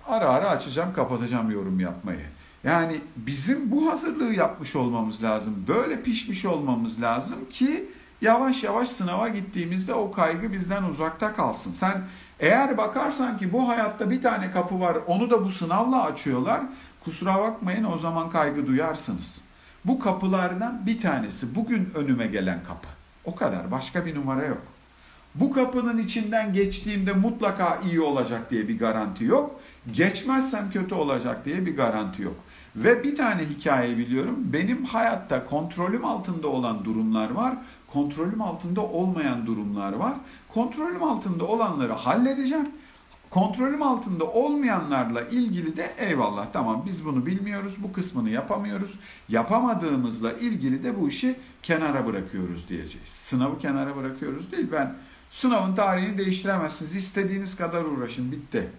[0.09, 2.27] Ara ara açacağım, kapatacağım yorum yapmayı.
[2.65, 5.65] Yani bizim bu hazırlığı yapmış olmamız lazım.
[5.69, 7.89] Böyle pişmiş olmamız lazım ki
[8.21, 11.73] yavaş yavaş sınava gittiğimizde o kaygı bizden uzakta kalsın.
[11.73, 12.03] Sen
[12.41, 16.61] eğer bakarsan ki bu hayatta bir tane kapı var onu da bu sınavla açıyorlar
[17.05, 19.45] kusura bakmayın o zaman kaygı duyarsınız.
[19.85, 22.89] Bu kapılardan bir tanesi bugün önüme gelen kapı.
[23.25, 24.63] O kadar başka bir numara yok.
[25.35, 29.61] Bu kapının içinden geçtiğimde mutlaka iyi olacak diye bir garanti yok.
[29.93, 32.37] Geçmezsem kötü olacak diye bir garanti yok.
[32.77, 34.37] Ve bir tane hikaye biliyorum.
[34.39, 37.57] Benim hayatta kontrolüm altında olan durumlar var.
[37.97, 40.15] Kontrolüm altında olmayan durumlar var.
[40.55, 42.69] Kontrolüm altında olanları halledeceğim.
[43.31, 48.99] Kontrolüm altında olmayanlarla ilgili de eyvallah tamam biz bunu bilmiyoruz, bu kısmını yapamıyoruz.
[49.29, 53.09] Yapamadığımızla ilgili de bu işi kenara bırakıyoruz diyeceğiz.
[53.09, 54.69] Sınavı kenara bırakıyoruz değil.
[54.73, 54.95] Ben
[55.31, 56.95] sınavın tarihini değiştiremezsiniz.
[56.95, 58.71] İstediğiniz kadar uğraşın bitti.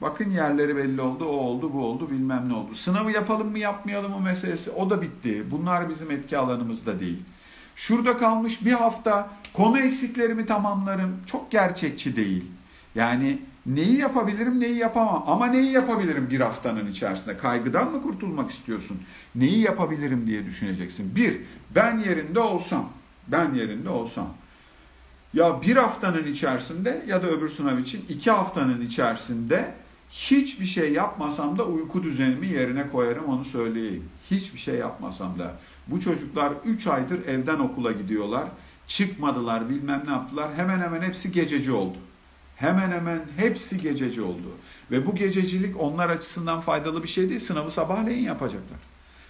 [0.00, 2.74] Bakın yerleri belli oldu, o oldu, bu oldu, bilmem ne oldu.
[2.74, 5.50] Sınavı yapalım mı yapmayalım mı meselesi o da bitti.
[5.50, 7.22] Bunlar bizim etki alanımızda değil.
[7.76, 11.16] Şurada kalmış bir hafta konu eksiklerimi tamamlarım.
[11.26, 12.44] Çok gerçekçi değil.
[12.94, 15.24] Yani neyi yapabilirim, neyi yapamam.
[15.26, 17.36] Ama neyi yapabilirim bir haftanın içerisinde?
[17.36, 19.02] Kaygıdan mı kurtulmak istiyorsun?
[19.34, 21.16] Neyi yapabilirim diye düşüneceksin.
[21.16, 21.40] Bir,
[21.74, 22.88] ben yerinde olsam,
[23.28, 24.28] ben yerinde olsam
[25.34, 29.74] ya bir haftanın içerisinde ya da öbür sınav için iki haftanın içerisinde
[30.10, 34.04] Hiçbir şey yapmasam da uyku düzenimi yerine koyarım onu söyleyeyim.
[34.30, 35.54] Hiçbir şey yapmasam da.
[35.86, 38.44] Bu çocuklar 3 aydır evden okula gidiyorlar.
[38.86, 40.54] Çıkmadılar bilmem ne yaptılar.
[40.54, 41.98] Hemen hemen hepsi gececi oldu.
[42.56, 44.56] Hemen hemen hepsi gececi oldu.
[44.90, 47.40] Ve bu gececilik onlar açısından faydalı bir şey değil.
[47.40, 48.78] Sınavı sabahleyin yapacaklar.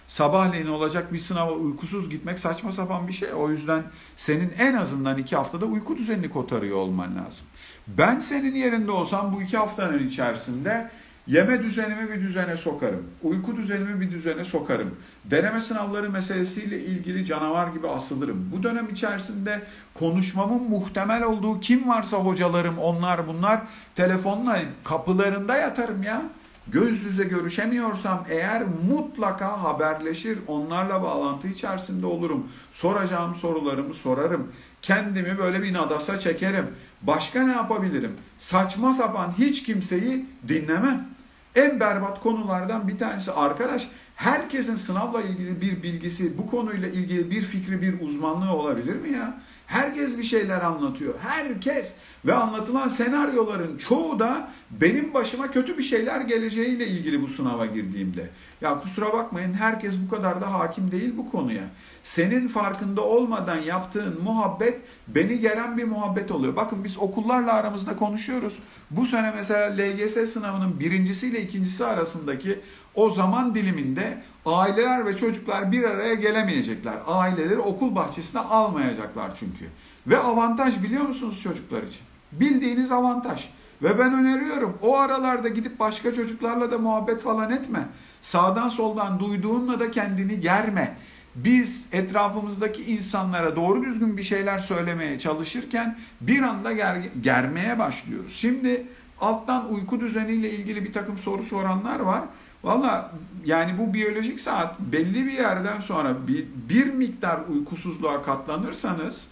[0.07, 3.33] Sabahleyin olacak bir sınava uykusuz gitmek saçma sapan bir şey.
[3.33, 3.83] O yüzden
[4.15, 7.45] senin en azından iki haftada uyku düzenini kotarıyor olman lazım.
[7.87, 10.91] Ben senin yerinde olsam bu iki haftanın içerisinde
[11.27, 13.03] Yeme düzenimi bir düzene sokarım.
[13.23, 14.95] Uyku düzenimi bir düzene sokarım.
[15.25, 18.51] Deneme sınavları meselesiyle ilgili canavar gibi asılırım.
[18.55, 19.61] Bu dönem içerisinde
[19.93, 23.61] konuşmamın muhtemel olduğu kim varsa hocalarım onlar bunlar
[23.95, 26.21] telefonla kapılarında yatarım ya.
[26.67, 32.47] Göz yüze görüşemiyorsam eğer mutlaka haberleşir onlarla bağlantı içerisinde olurum.
[32.71, 34.51] Soracağım sorularımı sorarım.
[34.81, 36.67] Kendimi böyle bir nadasa çekerim.
[37.01, 38.11] Başka ne yapabilirim?
[38.39, 41.16] Saçma sapan hiç kimseyi dinlemem.
[41.57, 47.41] En berbat konulardan bir tanesi arkadaş herkesin sınavla ilgili bir bilgisi, bu konuyla ilgili bir
[47.41, 49.41] fikri, bir uzmanlığı olabilir mi ya?
[49.67, 51.13] Herkes bir şeyler anlatıyor.
[51.19, 57.65] Herkes ve anlatılan senaryoların çoğu da benim başıma kötü bir şeyler geleceğiyle ilgili bu sınava
[57.65, 58.29] girdiğimde.
[58.61, 61.63] Ya kusura bakmayın herkes bu kadar da hakim değil bu konuya.
[62.03, 66.55] Senin farkında olmadan yaptığın muhabbet beni gelen bir muhabbet oluyor.
[66.55, 68.59] Bakın biz okullarla aramızda konuşuyoruz.
[68.91, 72.59] Bu sene mesela LGS sınavının birincisiyle ikincisi arasındaki
[72.95, 76.93] o zaman diliminde aileler ve çocuklar bir araya gelemeyecekler.
[77.07, 79.65] Aileleri okul bahçesine almayacaklar çünkü.
[80.07, 82.01] Ve avantaj biliyor musunuz çocuklar için?
[82.31, 83.49] Bildiğiniz avantaj.
[83.83, 87.87] Ve ben öneriyorum o aralarda gidip başka çocuklarla da muhabbet falan etme.
[88.21, 90.97] Sağdan soldan duyduğunla da kendini germe.
[91.35, 98.33] Biz etrafımızdaki insanlara doğru düzgün bir şeyler söylemeye çalışırken bir anda ger germeye başlıyoruz.
[98.33, 98.85] Şimdi
[99.21, 102.21] alttan uyku düzeniyle ilgili bir takım soru soranlar var.
[102.67, 103.11] Valla
[103.45, 109.27] yani bu biyolojik saat belli bir yerden sonra bir, bir miktar uykusuzluğa katlanırsanız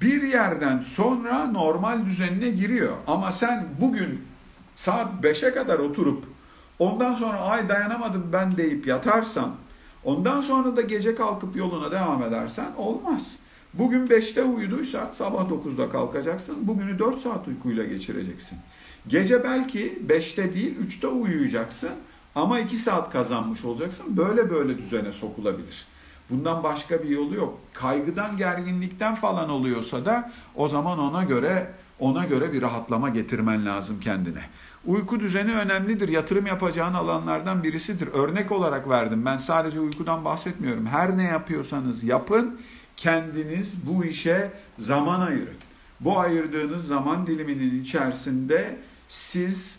[0.00, 2.92] bir yerden sonra normal düzenine giriyor.
[3.06, 4.22] Ama sen bugün
[4.76, 6.24] saat 5'e kadar oturup
[6.78, 9.50] ondan sonra ay dayanamadım ben deyip yatarsan
[10.04, 13.36] ondan sonra da gece kalkıp yoluna devam edersen olmaz.
[13.74, 16.56] Bugün 5'te uyuduysan sabah 9'da kalkacaksın.
[16.68, 18.58] Bugünü 4 saat uykuyla geçireceksin.
[19.08, 21.90] Gece belki 5'te değil 3'te uyuyacaksın
[22.34, 24.04] ama 2 saat kazanmış olacaksın.
[24.08, 25.86] Böyle böyle düzene sokulabilir.
[26.30, 27.58] Bundan başka bir yolu yok.
[27.72, 34.00] Kaygıdan, gerginlikten falan oluyorsa da o zaman ona göre ona göre bir rahatlama getirmen lazım
[34.00, 34.42] kendine.
[34.86, 36.08] Uyku düzeni önemlidir.
[36.08, 38.08] Yatırım yapacağın alanlardan birisidir.
[38.08, 39.24] Örnek olarak verdim.
[39.24, 40.86] Ben sadece uykudan bahsetmiyorum.
[40.86, 42.60] Her ne yapıyorsanız yapın.
[42.96, 45.56] Kendiniz bu işe zaman ayırın.
[46.00, 48.76] Bu ayırdığınız zaman diliminin içerisinde
[49.08, 49.78] siz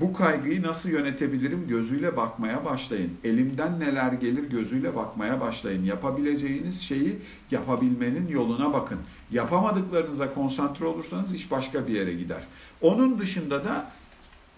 [0.00, 3.12] bu kaygıyı nasıl yönetebilirim gözüyle bakmaya başlayın.
[3.24, 5.84] Elimden neler gelir gözüyle bakmaya başlayın.
[5.84, 7.18] Yapabileceğiniz şeyi
[7.50, 8.98] yapabilmenin yoluna bakın.
[9.30, 12.42] Yapamadıklarınıza konsantre olursanız iş başka bir yere gider.
[12.80, 13.90] Onun dışında da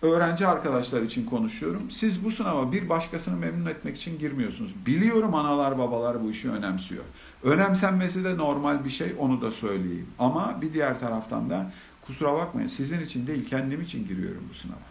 [0.03, 1.91] öğrenci arkadaşlar için konuşuyorum.
[1.91, 4.75] Siz bu sınava bir başkasını memnun etmek için girmiyorsunuz.
[4.87, 7.05] Biliyorum analar babalar bu işi önemsiyor.
[7.43, 10.07] Önemsenmesi de normal bir şey onu da söyleyeyim.
[10.19, 11.73] Ama bir diğer taraftan da
[12.07, 14.90] kusura bakmayın sizin için değil kendim için giriyorum bu sınava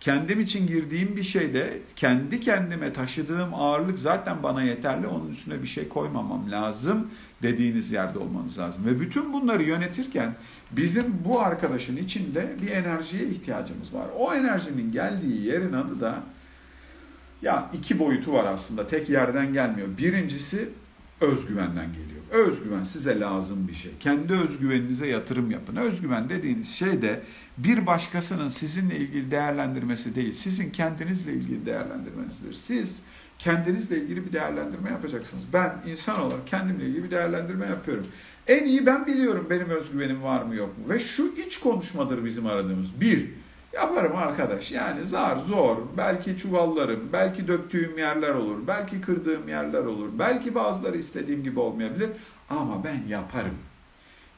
[0.00, 5.06] kendim için girdiğim bir şeyde kendi kendime taşıdığım ağırlık zaten bana yeterli.
[5.06, 7.10] Onun üstüne bir şey koymamam lazım
[7.42, 8.86] dediğiniz yerde olmanız lazım.
[8.86, 10.34] Ve bütün bunları yönetirken
[10.70, 14.06] bizim bu arkadaşın içinde bir enerjiye ihtiyacımız var.
[14.18, 16.22] O enerjinin geldiği yerin adı da
[17.42, 18.86] ya iki boyutu var aslında.
[18.86, 19.88] Tek yerden gelmiyor.
[19.98, 20.68] Birincisi
[21.20, 22.46] özgüvenden geliyor.
[22.46, 23.92] Özgüven size lazım bir şey.
[24.00, 25.76] Kendi özgüveninize yatırım yapın.
[25.76, 27.22] Özgüven dediğiniz şey de
[27.58, 32.52] bir başkasının sizinle ilgili değerlendirmesi değil, sizin kendinizle ilgili değerlendirmenizdir.
[32.52, 33.02] Siz
[33.38, 35.44] kendinizle ilgili bir değerlendirme yapacaksınız.
[35.52, 38.06] Ben insan olarak kendimle ilgili bir değerlendirme yapıyorum.
[38.46, 40.84] En iyi ben biliyorum benim özgüvenim var mı yok mu.
[40.88, 43.00] Ve şu iç konuşmadır bizim aradığımız.
[43.00, 43.30] Bir,
[43.72, 44.72] yaparım arkadaş.
[44.72, 50.96] Yani zar zor, belki çuvallarım, belki döktüğüm yerler olur, belki kırdığım yerler olur, belki bazıları
[50.96, 52.10] istediğim gibi olmayabilir.
[52.50, 53.54] Ama ben yaparım.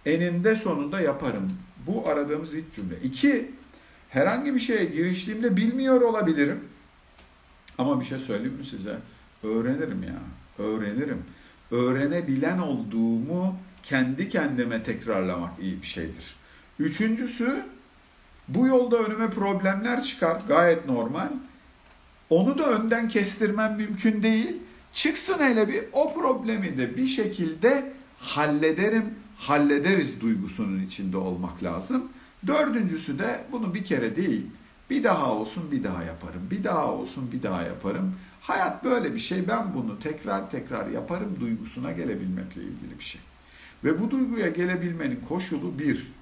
[0.07, 1.53] Eninde sonunda yaparım.
[1.87, 2.95] Bu aradığımız ilk cümle.
[3.03, 3.51] İki,
[4.09, 6.61] herhangi bir şeye giriştiğimde bilmiyor olabilirim.
[7.79, 8.97] Ama bir şey söyleyeyim mi size?
[9.43, 10.19] Öğrenirim ya.
[10.65, 11.25] Öğrenirim.
[11.71, 16.37] Öğrenebilen olduğumu kendi kendime tekrarlamak iyi bir şeydir.
[16.79, 17.65] Üçüncüsü,
[18.49, 20.43] bu yolda önüme problemler çıkar.
[20.49, 21.29] Gayet normal.
[22.31, 24.57] Onu da önden kestirmem mümkün değil.
[24.93, 29.05] Çıksın hele bir o problemi de bir şekilde hallederim
[29.41, 32.09] hallederiz duygusunun içinde olmak lazım.
[32.47, 34.47] Dördüncüsü de bunu bir kere değil,
[34.91, 36.43] Bir daha olsun bir daha yaparım.
[36.51, 38.15] Bir daha olsun bir daha yaparım.
[38.41, 39.49] Hayat böyle bir şey.
[39.49, 43.21] Ben bunu tekrar tekrar yaparım duygusuna gelebilmekle ilgili bir şey.
[43.85, 46.13] Ve bu duyguya gelebilmenin koşulu bir,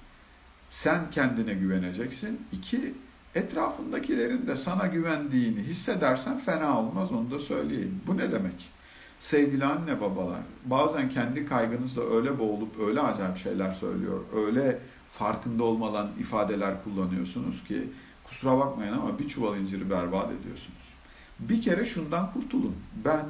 [0.69, 2.41] sen kendine güveneceksin.
[2.51, 2.93] İki,
[3.35, 8.01] etrafındakilerin de sana güvendiğini hissedersen fena olmaz onu da söyleyeyim.
[8.07, 8.69] Bu ne demek?
[9.19, 14.79] Sevgili anne babalar, bazen kendi kaygınızla öyle boğulup öyle acayip şeyler söylüyor, öyle
[15.11, 17.89] farkında olmadan ifadeler kullanıyorsunuz ki
[18.23, 20.93] kusura bakmayın ama bir çuval inciri berbat ediyorsunuz.
[21.39, 22.75] Bir kere şundan kurtulun.
[23.05, 23.25] Ben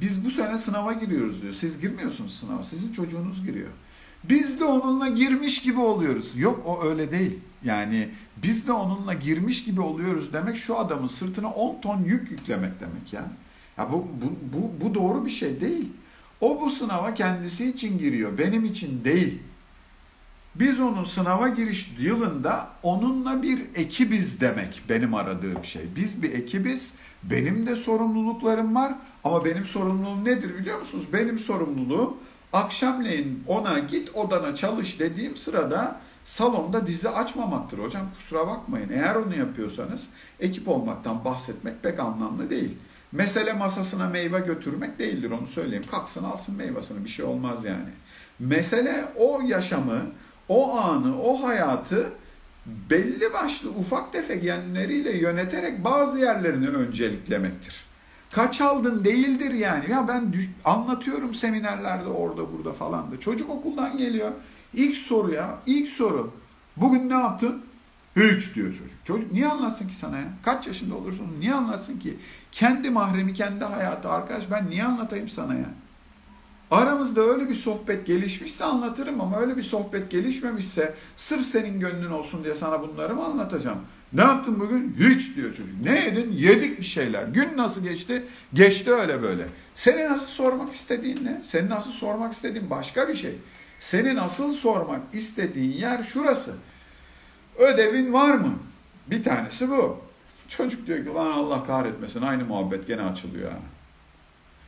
[0.00, 1.54] biz bu sene sınava giriyoruz diyor.
[1.54, 2.62] Siz girmiyorsunuz sınava.
[2.62, 3.68] Sizin çocuğunuz giriyor.
[4.24, 6.36] Biz de onunla girmiş gibi oluyoruz.
[6.36, 7.38] Yok o öyle değil.
[7.64, 12.80] Yani biz de onunla girmiş gibi oluyoruz demek şu adamın sırtına 10 ton yük yüklemek
[12.80, 13.32] demek yani.
[13.78, 15.88] Ya bu, bu, bu, bu doğru bir şey değil.
[16.40, 18.38] O bu sınava kendisi için giriyor.
[18.38, 19.38] Benim için değil.
[20.54, 25.82] Biz onun sınava giriş yılında onunla bir ekibiz demek benim aradığım şey.
[25.96, 26.94] Biz bir ekibiz.
[27.22, 31.04] Benim de sorumluluklarım var ama benim sorumluluğum nedir biliyor musunuz?
[31.12, 32.16] Benim sorumluluğum
[32.52, 37.78] akşamleyin ona git odana çalış dediğim sırada salonda dizi açmamaktır.
[37.78, 40.06] Hocam kusura bakmayın eğer onu yapıyorsanız
[40.40, 42.76] ekip olmaktan bahsetmek pek anlamlı değil.
[43.12, 45.84] Mesele masasına meyve götürmek değildir onu söyleyeyim.
[45.90, 47.90] Kalksın alsın meyvasını bir şey olmaz yani.
[48.38, 50.00] Mesele o yaşamı,
[50.48, 52.12] o anı, o hayatı
[52.66, 57.84] belli başlı ufak tefek yenleriyle yöneterek bazı yerlerini önceliklemektir.
[58.30, 59.90] Kaç aldın değildir yani.
[59.90, 63.20] Ya ben anlatıyorum seminerlerde orada burada falan da.
[63.20, 64.30] Çocuk okuldan geliyor.
[64.74, 66.32] İlk soru ya, ilk soru.
[66.76, 67.62] Bugün ne yaptın?
[68.18, 69.04] Hiç diyor çocuk.
[69.04, 70.28] Çocuk niye anlatsın ki sana ya?
[70.42, 72.18] Kaç yaşında olursun niye anlatsın ki?
[72.52, 75.68] Kendi mahremi, kendi hayatı arkadaş ben niye anlatayım sana ya?
[76.70, 82.44] Aramızda öyle bir sohbet gelişmişse anlatırım ama öyle bir sohbet gelişmemişse sırf senin gönlün olsun
[82.44, 83.78] diye sana bunları mı anlatacağım?
[84.12, 84.96] Ne yaptın bugün?
[84.98, 85.80] Hiç diyor çocuk.
[85.82, 86.32] Ne yedin?
[86.32, 87.24] Yedik bir şeyler.
[87.24, 88.24] Gün nasıl geçti?
[88.54, 89.46] Geçti öyle böyle.
[89.74, 91.40] Senin nasıl sormak istediğin ne?
[91.44, 93.34] Senin nasıl sormak istediğin başka bir şey.
[93.80, 96.54] Senin asıl sormak istediğin yer şurası.
[97.58, 98.54] Ödevin var mı?
[99.06, 100.00] Bir tanesi bu.
[100.48, 103.50] Çocuk diyor ki lan Allah kahretmesin aynı muhabbet gene açılıyor.
[103.50, 103.58] Ha.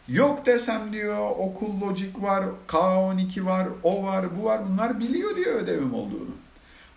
[0.09, 5.55] Yok desem diyor okul lojik var, K12 var, o var, bu var bunlar biliyor diyor
[5.55, 6.31] ödevim olduğunu.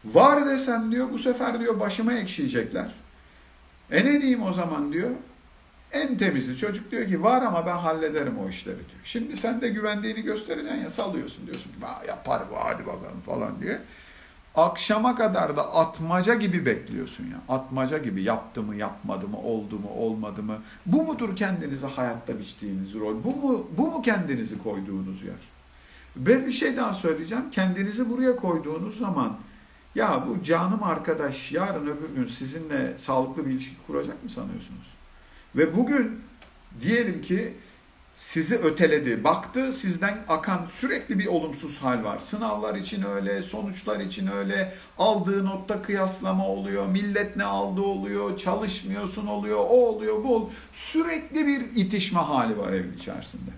[0.05, 2.91] Var desem diyor bu sefer diyor başıma ekşiyecekler.
[3.91, 5.09] E ne diyeyim o zaman diyor.
[5.91, 9.01] En temizi çocuk diyor ki var ama ben hallederim o işleri diyor.
[9.03, 11.77] Şimdi sen de güvendiğini göstereceksin ya salıyorsun diyorsun ki
[12.07, 13.79] yapar bu hadi bakalım falan diye.
[14.55, 17.55] Akşama kadar da atmaca gibi bekliyorsun ya.
[17.55, 20.57] Atmaca gibi yaptı mı yapmadı mı oldu mu olmadı mı.
[20.85, 23.23] Bu mudur kendinize hayatta biçtiğiniz rol?
[23.23, 25.35] Bu mu, bu mu kendinizi koyduğunuz yer?
[26.17, 27.51] Ve bir şey daha söyleyeceğim.
[27.51, 29.37] Kendinizi buraya koyduğunuz zaman
[29.95, 34.93] ya bu canım arkadaş yarın öbür gün sizinle sağlıklı bir ilişki kuracak mı sanıyorsunuz?
[35.55, 36.19] Ve bugün
[36.81, 37.53] diyelim ki
[38.15, 42.19] sizi öteledi, baktı sizden akan sürekli bir olumsuz hal var.
[42.19, 49.27] Sınavlar için öyle, sonuçlar için öyle, aldığı notta kıyaslama oluyor, millet ne aldı oluyor, çalışmıyorsun
[49.27, 50.51] oluyor, o oluyor, bu oluyor.
[50.73, 53.51] Sürekli bir itişme hali var evin içerisinde.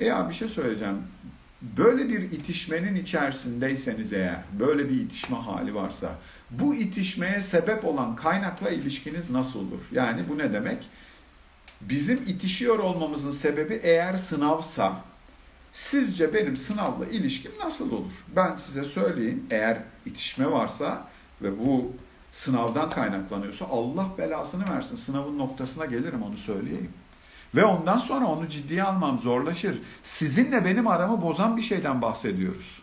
[0.00, 0.98] E ya bir şey söyleyeceğim.
[1.62, 6.18] Böyle bir itişmenin içerisindeyseniz eğer, böyle bir itişme hali varsa,
[6.50, 9.80] bu itişmeye sebep olan kaynakla ilişkiniz nasıl olur?
[9.92, 10.78] Yani bu ne demek?
[11.80, 15.00] Bizim itişiyor olmamızın sebebi eğer sınavsa,
[15.72, 18.12] sizce benim sınavla ilişkim nasıl olur?
[18.36, 21.06] Ben size söyleyeyim, eğer itişme varsa
[21.42, 21.92] ve bu
[22.32, 24.96] sınavdan kaynaklanıyorsa Allah belasını versin.
[24.96, 26.92] Sınavın noktasına gelirim onu söyleyeyim.
[27.54, 29.82] Ve ondan sonra onu ciddiye almam zorlaşır.
[30.04, 32.82] Sizinle benim aramı bozan bir şeyden bahsediyoruz.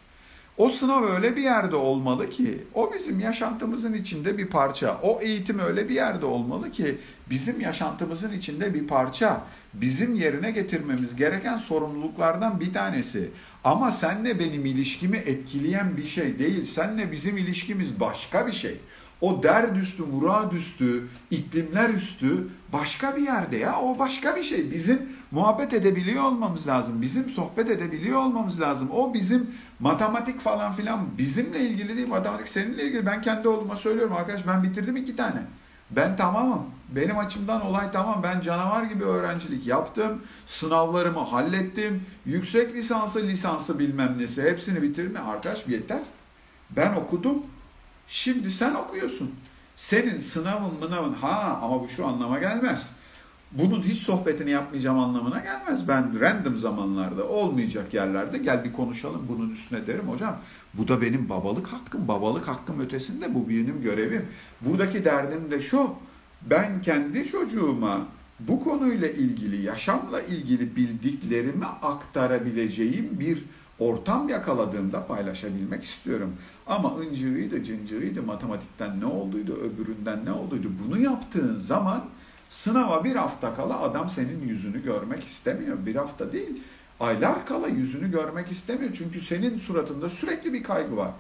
[0.57, 4.99] O sınav öyle bir yerde olmalı ki o bizim yaşantımızın içinde bir parça.
[5.03, 6.97] O eğitim öyle bir yerde olmalı ki
[7.29, 9.43] bizim yaşantımızın içinde bir parça.
[9.73, 13.29] Bizim yerine getirmemiz gereken sorumluluklardan bir tanesi.
[13.63, 16.65] Ama senle benim ilişkimi etkileyen bir şey değil.
[16.65, 18.77] Senle bizim ilişkimiz başka bir şey.
[19.21, 23.81] O derd üstü, murad üstü, iklimler üstü başka bir yerde ya.
[23.81, 24.71] O başka bir şey.
[24.71, 27.01] Bizim muhabbet edebiliyor olmamız lazım.
[27.01, 28.89] Bizim sohbet edebiliyor olmamız lazım.
[28.91, 32.07] O bizim matematik falan filan bizimle ilgili değil.
[32.07, 33.05] Matematik seninle ilgili.
[33.05, 35.41] Ben kendi oğluma söylüyorum arkadaş ben bitirdim iki tane.
[35.91, 36.65] Ben tamamım.
[36.95, 38.23] Benim açımdan olay tamam.
[38.23, 40.21] Ben canavar gibi öğrencilik yaptım.
[40.45, 42.05] Sınavlarımı hallettim.
[42.25, 45.21] Yüksek lisansı, lisansı bilmem nesi hepsini bitirdim.
[45.27, 45.99] Arkadaş yeter.
[46.69, 47.37] Ben okudum.
[48.07, 49.35] Şimdi sen okuyorsun.
[49.75, 52.91] Senin sınavın mınavın ha ama bu şu anlama gelmez.
[53.51, 55.87] Bunun hiç sohbetini yapmayacağım anlamına gelmez.
[55.87, 60.39] Ben random zamanlarda olmayacak yerlerde gel bir konuşalım bunun üstüne derim hocam.
[60.73, 62.07] Bu da benim babalık hakkım.
[62.07, 64.25] Babalık hakkım ötesinde bu benim görevim.
[64.61, 65.89] Buradaki derdim de şu.
[66.41, 68.07] Ben kendi çocuğuma
[68.39, 73.43] bu konuyla ilgili, yaşamla ilgili bildiklerimi aktarabileceğim bir
[73.79, 76.35] ortam yakaladığımda paylaşabilmek istiyorum.
[76.67, 80.67] Ama ıncırıydı, cıncırıydı, matematikten ne olduydu, öbüründen ne olduydu.
[80.85, 82.05] Bunu yaptığın zaman
[82.49, 85.77] sınava bir hafta kala adam senin yüzünü görmek istemiyor.
[85.85, 86.63] Bir hafta değil,
[86.99, 88.91] aylar kala yüzünü görmek istemiyor.
[88.97, 91.11] Çünkü senin suratında sürekli bir kaygı var.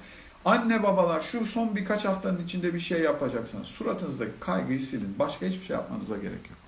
[0.45, 5.15] Anne babalar şu son birkaç haftanın içinde bir şey yapacaksanız suratınızdaki kaygıyı silin.
[5.19, 6.66] Başka hiçbir şey yapmanıza gerek yok.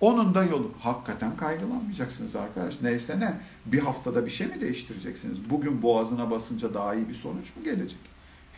[0.00, 0.70] Onun da yolu.
[0.80, 2.74] Hakikaten kaygılanmayacaksınız arkadaş.
[2.82, 3.34] Neyse ne.
[3.66, 5.50] Bir haftada bir şey mi değiştireceksiniz?
[5.50, 8.00] Bugün boğazına basınca daha iyi bir sonuç mu gelecek?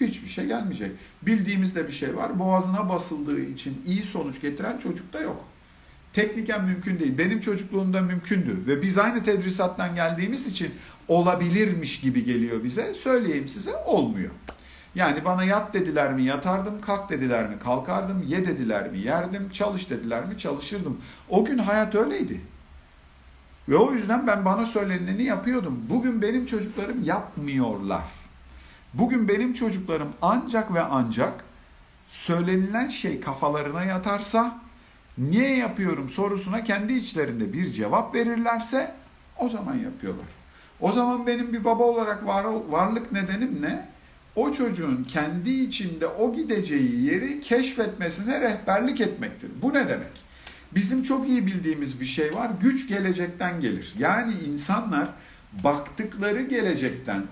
[0.01, 0.93] Hiçbir şey gelmeyecek.
[1.23, 2.39] Bildiğimizde bir şey var.
[2.39, 5.45] Boğazına basıldığı için iyi sonuç getiren çocukta yok.
[6.13, 7.19] Tekniken mümkün değil.
[7.19, 8.59] Benim çocukluğumda mümkündü.
[8.67, 10.75] Ve biz aynı tedrisattan geldiğimiz için
[11.09, 12.95] olabilirmiş gibi geliyor bize.
[12.95, 14.31] Söyleyeyim size olmuyor.
[14.95, 19.91] Yani bana yat dediler mi yatardım, kalk dediler mi kalkardım, ye dediler mi yerdim, çalış
[19.91, 21.01] dediler mi çalışırdım.
[21.29, 22.41] O gün hayat öyleydi.
[23.69, 25.87] Ve o yüzden ben bana söyleneni yapıyordum.
[25.91, 28.03] Bugün benim çocuklarım yapmıyorlar.
[28.95, 31.45] Bugün benim çocuklarım ancak ve ancak
[32.09, 34.59] söylenilen şey kafalarına yatarsa
[35.19, 38.95] niye yapıyorum sorusuna kendi içlerinde bir cevap verirlerse
[39.39, 40.27] o zaman yapıyorlar.
[40.81, 43.89] O zaman benim bir baba olarak var, varlık nedenim ne?
[44.37, 49.51] O çocuğun kendi içinde o gideceği yeri keşfetmesine rehberlik etmektir.
[49.63, 50.31] Bu ne demek?
[50.75, 52.51] Bizim çok iyi bildiğimiz bir şey var.
[52.61, 53.95] Güç gelecekten gelir.
[53.99, 55.09] Yani insanlar
[55.65, 57.23] baktıkları gelecekten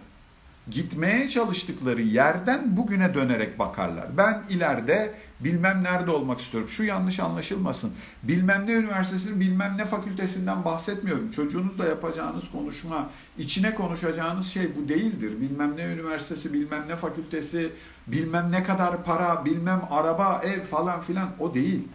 [0.71, 4.17] gitmeye çalıştıkları yerden bugüne dönerek bakarlar.
[4.17, 6.68] Ben ileride bilmem nerede olmak istiyorum.
[6.68, 7.92] Şu yanlış anlaşılmasın.
[8.22, 11.31] Bilmem ne üniversitesinin bilmem ne fakültesinden bahsetmiyorum.
[11.31, 15.40] Çocuğunuzla yapacağınız konuşma, içine konuşacağınız şey bu değildir.
[15.40, 17.72] Bilmem ne üniversitesi, bilmem ne fakültesi,
[18.07, 21.88] bilmem ne kadar para, bilmem araba, ev falan filan o değil.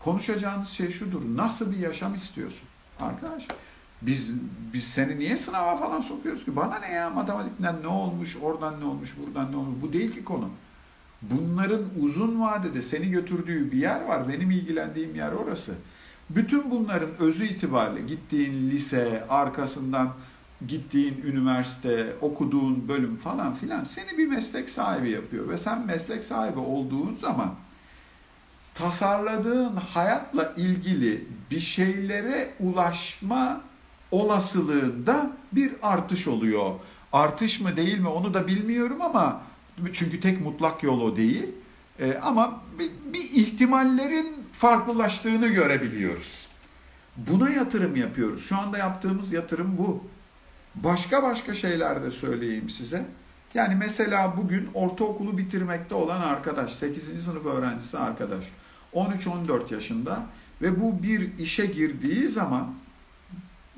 [0.00, 1.20] Konuşacağınız şey şudur.
[1.36, 2.68] Nasıl bir yaşam istiyorsun?
[3.00, 3.46] Arkadaş
[4.02, 4.32] biz
[4.72, 6.56] biz seni niye sınava falan sokuyoruz ki?
[6.56, 9.82] Bana ne ya matematikten ne olmuş, oradan ne olmuş, buradan ne olmuş?
[9.82, 10.48] Bu değil ki konu.
[11.22, 14.28] Bunların uzun vadede seni götürdüğü bir yer var.
[14.28, 15.74] Benim ilgilendiğim yer orası.
[16.30, 20.12] Bütün bunların özü itibariyle gittiğin lise, arkasından
[20.68, 25.48] gittiğin üniversite, okuduğun bölüm falan filan seni bir meslek sahibi yapıyor.
[25.48, 27.54] Ve sen meslek sahibi olduğun zaman
[28.74, 33.60] tasarladığın hayatla ilgili bir şeylere ulaşma
[34.10, 36.74] olasılığında bir artış oluyor.
[37.12, 39.42] Artış mı değil mi onu da bilmiyorum ama
[39.92, 41.48] çünkü tek mutlak yol o değil.
[41.98, 46.46] E, ama bir, bir ihtimallerin farklılaştığını görebiliyoruz.
[47.16, 48.44] Buna yatırım yapıyoruz.
[48.46, 50.04] Şu anda yaptığımız yatırım bu.
[50.74, 53.04] Başka başka şeyler de söyleyeyim size.
[53.54, 57.24] Yani mesela bugün ortaokulu bitirmekte olan arkadaş, 8.
[57.24, 58.44] sınıf öğrencisi arkadaş,
[58.94, 60.26] 13-14 yaşında
[60.62, 62.74] ve bu bir işe girdiği zaman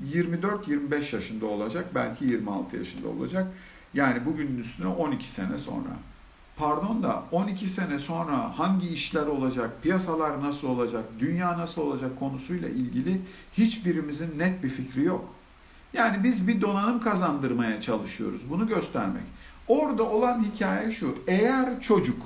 [0.03, 3.47] 24-25 yaşında olacak, belki 26 yaşında olacak.
[3.95, 5.89] Yani bugünün üstüne 12 sene sonra.
[6.57, 12.69] Pardon da 12 sene sonra hangi işler olacak, piyasalar nasıl olacak, dünya nasıl olacak konusuyla
[12.69, 13.21] ilgili
[13.57, 15.29] hiçbirimizin net bir fikri yok.
[15.93, 18.49] Yani biz bir donanım kazandırmaya çalışıyoruz.
[18.49, 19.23] Bunu göstermek.
[19.67, 21.17] Orada olan hikaye şu.
[21.27, 22.21] Eğer çocuk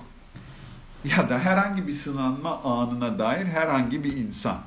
[1.04, 4.58] ya da herhangi bir sınanma anına dair herhangi bir insan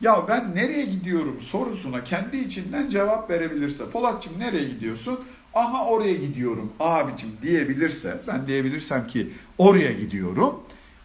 [0.00, 5.20] ya ben nereye gidiyorum sorusuna kendi içinden cevap verebilirse Polatçım nereye gidiyorsun?
[5.56, 10.62] Aha oraya gidiyorum abicim diyebilirse ben diyebilirsem ki oraya gidiyorum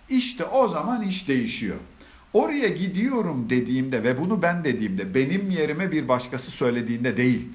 [0.09, 1.77] işte o zaman iş değişiyor.
[2.33, 7.49] Oraya gidiyorum dediğimde ve bunu ben dediğimde benim yerime bir başkası söylediğinde değil.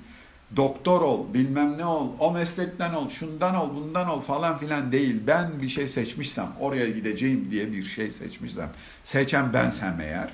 [0.57, 5.21] Doktor ol, bilmem ne ol, o meslekten ol, şundan ol, bundan ol falan filan değil.
[5.27, 8.71] Ben bir şey seçmişsem, oraya gideceğim diye bir şey seçmişsem,
[9.05, 10.31] seçen bensem eğer,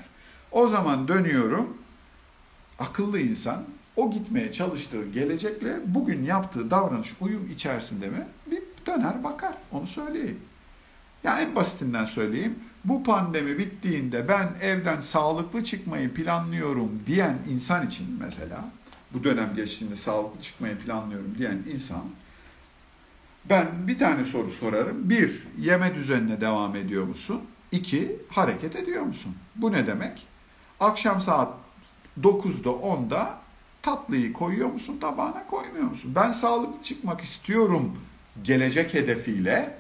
[0.51, 1.77] o zaman dönüyorum,
[2.79, 3.65] akıllı insan
[3.97, 8.27] o gitmeye çalıştığı gelecekle bugün yaptığı davranış uyum içerisinde mi?
[8.47, 9.55] Bir döner bakar.
[9.73, 10.41] Onu söyleyeyim.
[11.25, 12.59] Ya en basitinden söyleyeyim.
[12.85, 18.65] Bu pandemi bittiğinde ben evden sağlıklı çıkmayı planlıyorum diyen insan için mesela
[19.13, 22.03] bu dönem geçtiğinde sağlıklı çıkmayı planlıyorum diyen insan
[23.45, 25.11] ben bir tane soru sorarım.
[25.11, 27.43] Bir, yeme düzenine devam ediyor musun?
[27.73, 29.35] İki, hareket ediyor musun?
[29.57, 30.27] Bu ne demek?
[30.81, 31.55] Akşam saat
[32.21, 33.42] 9'da 10'da
[33.83, 36.13] tatlıyı koyuyor musun tabağına koymuyor musun?
[36.15, 37.99] Ben sağlıklı çıkmak istiyorum
[38.45, 39.79] gelecek hedefiyle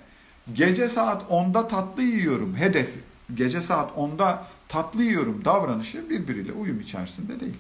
[0.53, 2.91] gece saat 10'da tatlı yiyorum hedef
[3.35, 7.57] gece saat 10'da tatlı yiyorum davranışı birbiriyle uyum içerisinde değil.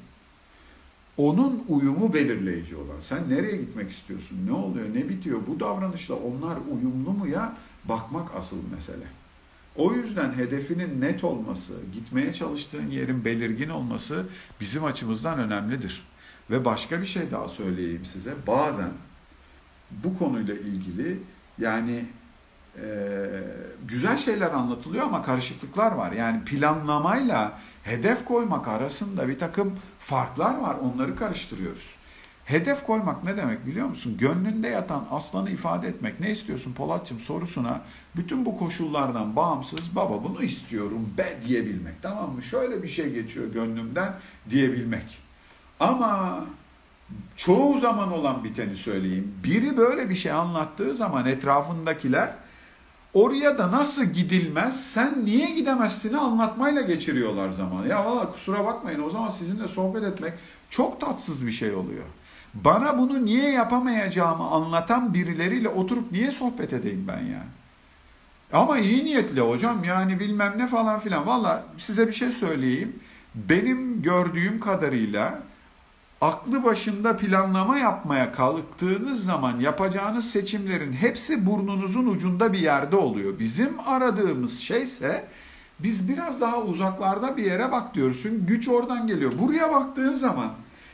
[1.16, 3.00] Onun uyumu belirleyici olan.
[3.02, 4.38] Sen nereye gitmek istiyorsun?
[4.46, 4.86] Ne oluyor?
[4.94, 5.40] Ne bitiyor?
[5.46, 7.56] Bu davranışla onlar uyumlu mu ya?
[7.84, 9.04] Bakmak asıl mesele.
[9.76, 14.26] O yüzden hedefinin net olması, gitmeye çalıştığın yerin belirgin olması
[14.60, 16.02] bizim açımızdan önemlidir.
[16.50, 18.34] Ve başka bir şey daha söyleyeyim size.
[18.46, 18.90] Bazen
[19.90, 21.18] bu konuyla ilgili
[21.58, 22.04] yani
[22.76, 22.86] e,
[23.88, 26.12] güzel şeyler anlatılıyor ama karışıklıklar var.
[26.12, 30.76] Yani planlamayla hedef koymak arasında bir takım farklar var.
[30.82, 31.96] Onları karıştırıyoruz.
[32.44, 34.16] Hedef koymak ne demek biliyor musun?
[34.18, 36.20] Gönlünde yatan aslanı ifade etmek.
[36.20, 37.80] Ne istiyorsun Polatçım sorusuna
[38.16, 42.02] bütün bu koşullardan bağımsız baba bunu istiyorum be diyebilmek.
[42.02, 42.42] Tamam mı?
[42.42, 44.14] Şöyle bir şey geçiyor gönlümden
[44.50, 45.21] diyebilmek.
[45.82, 46.44] Ama
[47.36, 49.34] çoğu zaman olan biteni söyleyeyim.
[49.44, 52.30] Biri böyle bir şey anlattığı zaman etrafındakiler
[53.14, 57.86] oraya da nasıl gidilmez sen niye gidemezsini anlatmayla geçiriyorlar zaman.
[57.86, 60.32] Ya valla kusura bakmayın o zaman sizinle sohbet etmek
[60.70, 62.04] çok tatsız bir şey oluyor.
[62.54, 67.50] Bana bunu niye yapamayacağımı anlatan birileriyle oturup niye sohbet edeyim ben yani?
[68.52, 71.26] Ama iyi niyetli hocam yani bilmem ne falan filan.
[71.26, 73.00] Valla size bir şey söyleyeyim.
[73.34, 75.42] Benim gördüğüm kadarıyla
[76.22, 83.38] aklı başında planlama yapmaya kalktığınız zaman yapacağınız seçimlerin hepsi burnunuzun ucunda bir yerde oluyor.
[83.38, 85.28] Bizim aradığımız şeyse
[85.78, 88.18] biz biraz daha uzaklarda bir yere bak diyoruz.
[88.22, 89.32] Çünkü güç oradan geliyor.
[89.38, 90.48] Buraya baktığın zaman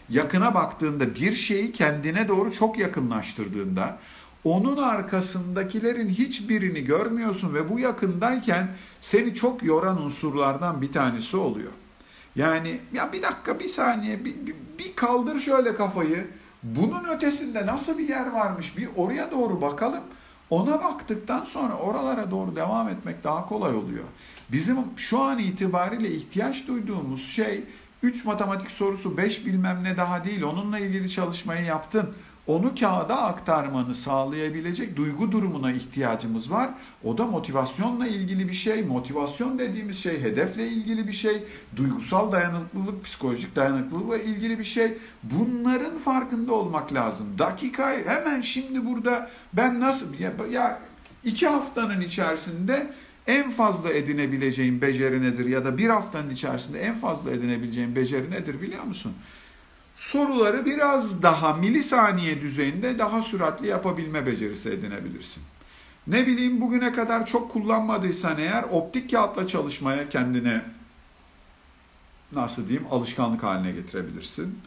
[0.08, 3.98] yakına baktığında bir şeyi kendine doğru çok yakınlaştırdığında
[4.44, 8.68] onun arkasındakilerin hiçbirini görmüyorsun ve bu yakındayken
[9.00, 11.72] seni çok yoran unsurlardan bir tanesi oluyor.
[12.38, 16.26] Yani ya bir dakika bir saniye bir, bir, bir kaldır şöyle kafayı.
[16.62, 20.00] Bunun ötesinde nasıl bir yer varmış bir oraya doğru bakalım.
[20.50, 24.04] Ona baktıktan sonra oralara doğru devam etmek daha kolay oluyor.
[24.52, 27.64] Bizim şu an itibariyle ihtiyaç duyduğumuz şey
[28.02, 30.42] 3 matematik sorusu 5 bilmem ne daha değil.
[30.42, 32.14] Onunla ilgili çalışmayı yaptın
[32.48, 36.70] onu kağıda aktarmanı sağlayabilecek duygu durumuna ihtiyacımız var.
[37.04, 38.82] O da motivasyonla ilgili bir şey.
[38.82, 41.44] Motivasyon dediğimiz şey hedefle ilgili bir şey.
[41.76, 44.98] Duygusal dayanıklılık, psikolojik dayanıklılıkla ilgili bir şey.
[45.22, 47.26] Bunların farkında olmak lazım.
[47.38, 50.78] Dakika hemen şimdi burada ben nasıl ya, ya
[51.24, 52.90] iki haftanın içerisinde
[53.26, 58.62] en fazla edinebileceğim beceri nedir ya da bir haftanın içerisinde en fazla edinebileceğim beceri nedir
[58.62, 59.12] biliyor musun?
[59.98, 65.42] Soruları biraz daha milisaniye düzeyinde daha süratli yapabilme becerisi edinebilirsin.
[66.06, 70.62] Ne bileyim bugüne kadar çok kullanmadıysan eğer optik kağıtla çalışmaya kendine
[72.32, 74.58] nasıl diyeyim alışkanlık haline getirebilirsin.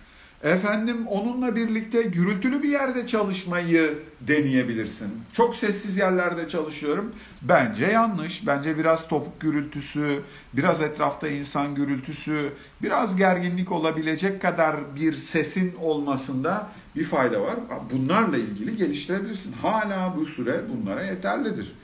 [0.44, 5.08] Efendim onunla birlikte gürültülü bir yerde çalışmayı deneyebilirsin.
[5.34, 7.16] Çok sessiz yerlerde çalışıyorum.
[7.42, 8.48] Bence yanlış.
[8.48, 10.22] Bence biraz topuk gürültüsü,
[10.54, 17.56] biraz etrafta insan gürültüsü, biraz gerginlik olabilecek kadar bir sesin olmasında bir fayda var.
[17.94, 19.54] Bunlarla ilgili geliştirebilirsin.
[19.62, 21.76] Hala bu süre bunlara yeterlidir.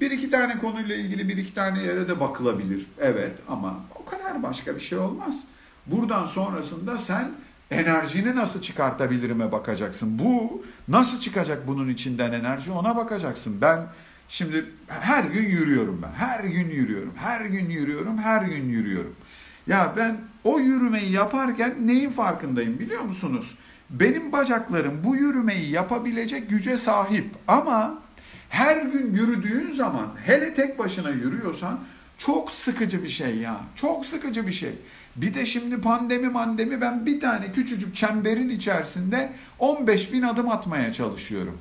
[0.00, 2.86] Bir iki tane konuyla ilgili bir iki tane yere de bakılabilir.
[3.00, 5.44] Evet ama o kadar başka bir şey olmaz.
[5.86, 7.30] Buradan sonrasında sen
[7.70, 10.18] enerjini nasıl çıkartabilirime bakacaksın.
[10.18, 13.60] Bu nasıl çıkacak bunun içinden enerji ona bakacaksın.
[13.60, 13.86] Ben
[14.28, 16.12] şimdi her gün yürüyorum ben.
[16.26, 17.12] Her gün yürüyorum.
[17.16, 18.18] Her gün yürüyorum.
[18.18, 19.16] Her gün yürüyorum.
[19.66, 23.58] Ya ben o yürümeyi yaparken neyin farkındayım biliyor musunuz?
[23.90, 28.02] Benim bacaklarım bu yürümeyi yapabilecek güce sahip ama
[28.48, 31.80] her gün yürüdüğün zaman hele tek başına yürüyorsan
[32.18, 33.56] çok sıkıcı bir şey ya.
[33.74, 34.72] Çok sıkıcı bir şey.
[35.16, 40.92] Bir de şimdi pandemi mandemi ben bir tane küçücük çemberin içerisinde 15 bin adım atmaya
[40.92, 41.58] çalışıyorum.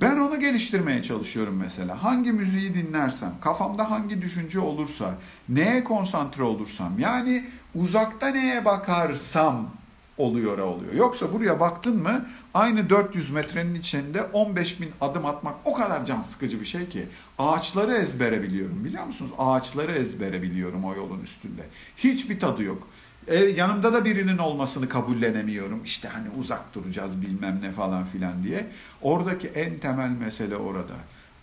[0.00, 2.02] Ben onu geliştirmeye çalışıyorum mesela.
[2.02, 5.14] Hangi müziği dinlersem, kafamda hangi düşünce olursa,
[5.48, 7.44] neye konsantre olursam, yani
[7.74, 9.70] uzakta neye bakarsam
[10.18, 10.92] oluyor oluyor.
[10.92, 16.20] Yoksa buraya baktın mı aynı 400 metrenin içinde 15 bin adım atmak o kadar can
[16.20, 17.06] sıkıcı bir şey ki.
[17.38, 19.30] Ağaçları ezbere biliyorum biliyor musunuz?
[19.38, 21.62] Ağaçları ezbere biliyorum o yolun üstünde.
[21.96, 22.88] Hiçbir tadı yok.
[23.26, 25.84] E, yanımda da birinin olmasını kabullenemiyorum.
[25.84, 28.66] İşte hani uzak duracağız bilmem ne falan filan diye.
[29.02, 30.94] Oradaki en temel mesele orada.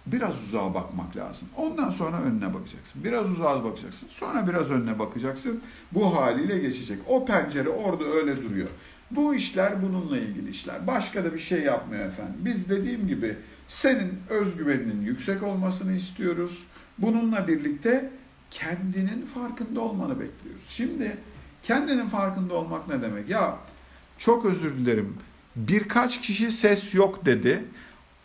[0.05, 1.47] Biraz uzağa bakmak lazım.
[1.57, 3.03] Ondan sonra önüne bakacaksın.
[3.03, 4.07] Biraz uzağa bakacaksın.
[4.07, 5.61] Sonra biraz önüne bakacaksın.
[5.91, 6.99] Bu haliyle geçecek.
[7.07, 8.67] O pencere orada öyle duruyor.
[9.11, 10.87] Bu işler bununla ilgili işler.
[10.87, 12.35] Başka da bir şey yapmıyor efendim.
[12.39, 13.37] Biz dediğim gibi
[13.67, 16.67] senin özgüveninin yüksek olmasını istiyoruz.
[16.97, 18.09] Bununla birlikte
[18.51, 20.63] kendinin farkında olmanı bekliyoruz.
[20.69, 21.17] Şimdi
[21.63, 23.29] kendinin farkında olmak ne demek?
[23.29, 23.57] Ya
[24.17, 25.17] çok özür dilerim.
[25.55, 27.65] Birkaç kişi ses yok dedi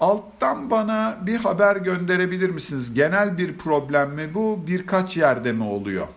[0.00, 2.94] alttan bana bir haber gönderebilir misiniz?
[2.94, 4.64] Genel bir problem mi bu?
[4.66, 6.08] Birkaç yerde mi oluyor?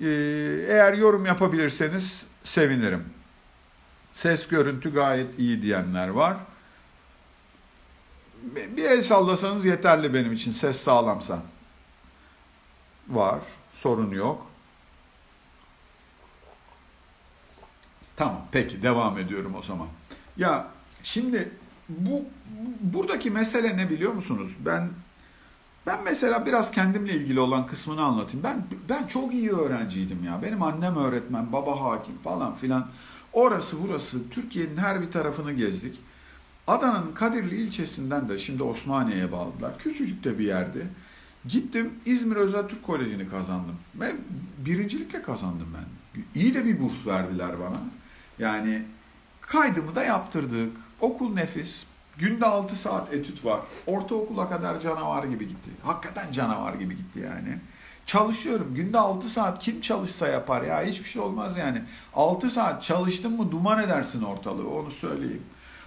[0.00, 0.06] Ee,
[0.68, 3.04] eğer yorum yapabilirseniz sevinirim.
[4.12, 6.36] Ses görüntü gayet iyi diyenler var.
[8.42, 11.42] Bir el sallasanız yeterli benim için ses sağlamsa.
[13.08, 13.40] Var,
[13.72, 14.46] sorun yok.
[18.16, 19.88] Tamam, peki devam ediyorum o zaman.
[20.36, 20.66] Ya
[21.02, 21.50] şimdi
[21.88, 22.24] bu
[22.80, 24.52] buradaki mesele ne biliyor musunuz?
[24.60, 24.90] Ben
[25.86, 28.42] ben mesela biraz kendimle ilgili olan kısmını anlatayım.
[28.44, 30.42] Ben ben çok iyi öğrenciydim ya.
[30.42, 32.88] Benim annem öğretmen, baba hakim falan filan.
[33.32, 35.98] Orası burası Türkiye'nin her bir tarafını gezdik.
[36.66, 39.78] Adana'nın Kadirli ilçesinden de şimdi Osmaniye'ye bağladılar.
[39.78, 40.86] Küçücük de bir yerdi.
[41.48, 43.76] Gittim İzmir Özel Türk Koleji'ni kazandım.
[43.94, 44.12] Ve
[44.58, 46.20] birincilikle kazandım ben.
[46.40, 47.80] İyi de bir burs verdiler bana.
[48.38, 48.82] Yani
[49.40, 50.76] kaydımı da yaptırdık.
[51.00, 51.84] Okul nefis.
[52.18, 53.60] Günde 6 saat etüt var.
[53.86, 55.70] Ortaokula kadar canavar gibi gitti.
[55.82, 57.58] Hakikaten canavar gibi gitti yani.
[58.06, 58.74] Çalışıyorum.
[58.74, 60.82] Günde 6 saat kim çalışsa yapar ya.
[60.82, 61.82] Hiçbir şey olmaz yani.
[62.14, 65.42] 6 saat çalıştın mı duman edersin ortalığı onu söyleyeyim.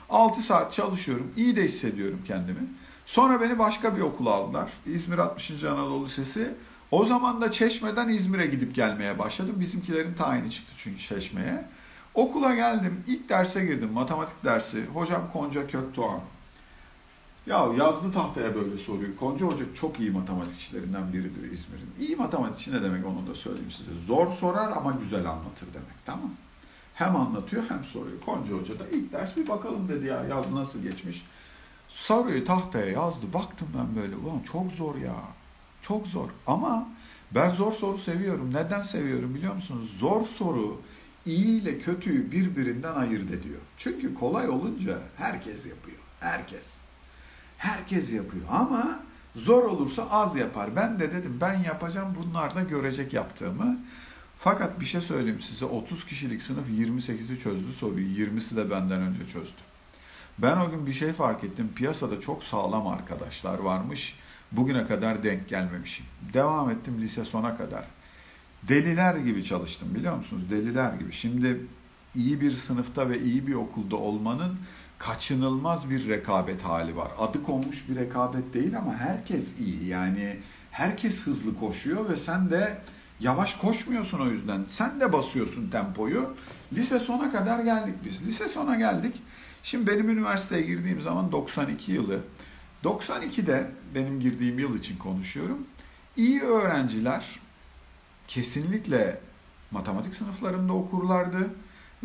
[0.09, 1.33] 6 saat çalışıyorum.
[1.37, 2.59] İyi de hissediyorum kendimi.
[3.05, 4.69] Sonra beni başka bir okula aldılar.
[4.85, 5.63] İzmir 60.
[5.63, 6.53] Anadolu Lisesi.
[6.91, 9.55] O zaman da Çeşme'den İzmir'e gidip gelmeye başladım.
[9.59, 11.65] Bizimkilerin tayini çıktı çünkü Çeşme'ye.
[12.13, 13.03] Okula geldim.
[13.07, 13.91] İlk derse girdim.
[13.93, 14.85] Matematik dersi.
[14.85, 16.19] Hocam Konca Kökdoğan.
[17.47, 19.17] Ya yazdı tahtaya böyle soruyu.
[19.17, 21.89] Konca Hoca çok iyi matematikçilerinden biridir İzmir'in.
[21.99, 23.91] İyi matematikçi ne demek onu da söyleyeyim size.
[24.05, 26.05] Zor sorar ama güzel anlatır demek.
[26.05, 26.31] Tamam
[26.93, 28.21] Hem anlatıyor hem soruyor.
[28.25, 31.25] Konca Hoca da ilk ders bir bakalım dedi ya yaz nasıl geçmiş.
[31.89, 33.25] Soruyu tahtaya yazdı.
[33.33, 35.15] Baktım ben böyle ulan çok zor ya.
[35.81, 36.29] Çok zor.
[36.47, 36.87] Ama
[37.31, 38.53] ben zor soru seviyorum.
[38.53, 39.95] Neden seviyorum biliyor musunuz?
[39.99, 40.81] Zor soru
[41.25, 43.59] iyi ile kötüyü birbirinden ayırt ediyor.
[43.77, 45.97] Çünkü kolay olunca herkes yapıyor.
[46.19, 46.84] Herkes.
[47.57, 48.99] Herkes yapıyor ama
[49.35, 50.75] zor olursa az yapar.
[50.75, 53.79] Ben de dedim ben yapacağım bunlar da görecek yaptığımı.
[54.37, 59.25] Fakat bir şey söyleyeyim size 30 kişilik sınıf 28'i çözdü soruyu 20'si de benden önce
[59.25, 59.61] çözdü.
[60.37, 64.15] Ben o gün bir şey fark ettim piyasada çok sağlam arkadaşlar varmış
[64.51, 66.05] bugüne kadar denk gelmemişim.
[66.33, 67.85] Devam ettim lise sona kadar.
[68.63, 70.49] Deliler gibi çalıştım biliyor musunuz?
[70.49, 71.11] Deliler gibi.
[71.11, 71.61] Şimdi
[72.15, 74.57] iyi bir sınıfta ve iyi bir okulda olmanın
[75.05, 77.11] kaçınılmaz bir rekabet hali var.
[77.19, 79.87] Adı konmuş bir rekabet değil ama herkes iyi.
[79.87, 80.39] Yani
[80.71, 82.77] herkes hızlı koşuyor ve sen de
[83.19, 84.65] yavaş koşmuyorsun o yüzden.
[84.67, 86.35] Sen de basıyorsun tempoyu.
[86.73, 88.27] Lise sona kadar geldik biz.
[88.27, 89.15] Lise sona geldik.
[89.63, 92.19] Şimdi benim üniversiteye girdiğim zaman 92 yılı.
[92.83, 95.67] 92'de benim girdiğim yıl için konuşuyorum.
[96.17, 97.39] İyi öğrenciler
[98.27, 99.19] kesinlikle
[99.71, 101.49] matematik sınıflarında okurlardı.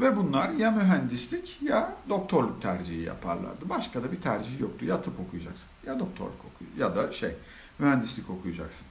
[0.01, 3.68] Ve bunlar ya mühendislik ya doktorluk tercihi yaparlardı.
[3.68, 4.84] Başka da bir tercih yoktu.
[4.84, 7.30] Ya tıp okuyacaksın ya doktorluk okuyacaksın ya da şey
[7.78, 8.86] mühendislik okuyacaksın.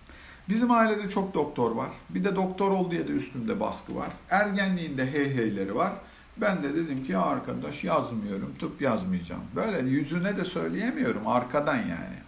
[0.50, 1.90] Bizim ailede çok doktor var.
[2.10, 4.10] Bir de doktor ol diye de üstümde baskı var.
[4.30, 5.94] Ergenliğinde hey heyleri var.
[6.38, 9.42] Ben de dedim ki arkadaş yazmıyorum, tıp yazmayacağım.
[9.56, 12.20] Böyle yüzüne de söyleyemiyorum arkadan yani.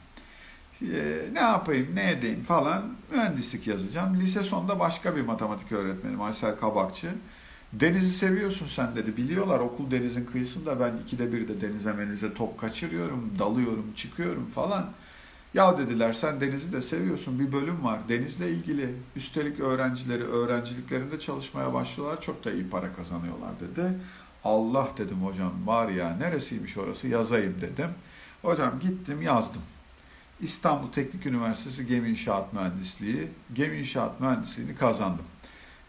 [0.81, 4.19] Ee, ne yapayım, ne edeyim falan mühendislik yazacağım.
[4.19, 7.09] Lise sonunda başka bir matematik öğretmenim Aysel Kabakçı.
[7.73, 9.17] Denizi seviyorsun sen dedi.
[9.17, 14.89] Biliyorlar okul denizin kıyısında ben ikide bir de denize menize top kaçırıyorum, dalıyorum, çıkıyorum falan.
[15.53, 18.95] Ya dediler sen denizi de seviyorsun bir bölüm var denizle ilgili.
[19.15, 23.93] Üstelik öğrencileri öğrenciliklerinde çalışmaya başlıyorlar çok da iyi para kazanıyorlar dedi.
[24.43, 27.89] Allah dedim hocam var ya neresiymiş orası yazayım dedim.
[28.41, 29.61] Hocam gittim yazdım.
[30.41, 35.25] İstanbul Teknik Üniversitesi Gemi İnşaat Mühendisliği, Gemi İnşaat Mühendisliğini kazandım.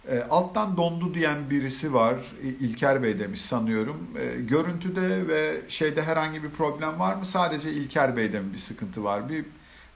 [0.09, 2.17] E, alttan dondu diyen birisi var.
[2.43, 4.09] İlker Bey demiş sanıyorum.
[4.19, 7.27] E, görüntüde ve şeyde herhangi bir problem var mı?
[7.27, 9.29] Sadece İlker Bey'de mi bir sıkıntı var?
[9.29, 9.45] Bir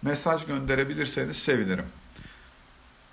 [0.03, 1.87] mesaj gönderebilirseniz sevinirim.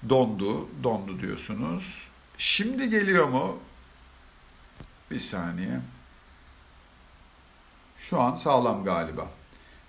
[0.10, 2.08] Dondu, dondu diyorsunuz.
[2.38, 3.58] Şimdi geliyor mu?
[5.12, 5.80] Bir saniye.
[7.98, 9.28] Şu an sağlam galiba.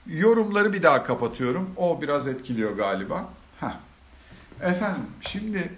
[0.06, 1.70] Yorumları bir daha kapatıyorum.
[1.76, 3.28] O biraz etkiliyor galiba.
[3.60, 3.76] Heh.
[4.60, 5.72] Efendim şimdi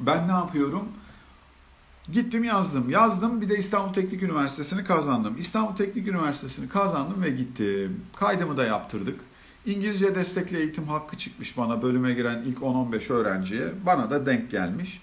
[0.00, 0.88] ben ne yapıyorum?
[2.12, 2.90] Gittim yazdım.
[2.90, 5.36] Yazdım bir de İstanbul Teknik Üniversitesi'ni kazandım.
[5.38, 8.00] İstanbul Teknik Üniversitesi'ni kazandım ve gittim.
[8.16, 9.20] Kaydımı da yaptırdık.
[9.66, 13.68] İngilizce destekli eğitim hakkı çıkmış bana bölüme giren ilk 10-15 öğrenciye.
[13.86, 15.00] Bana da denk gelmiş.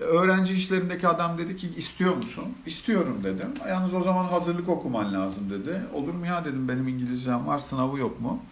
[0.00, 2.44] Öğrenci işlerindeki adam dedi ki istiyor musun?
[2.66, 3.48] İstiyorum dedim.
[3.68, 5.82] Yalnız o zaman hazırlık okuman lazım dedi.
[5.94, 8.42] Olur mu ya dedim benim İngilizcem var sınavı yok mu?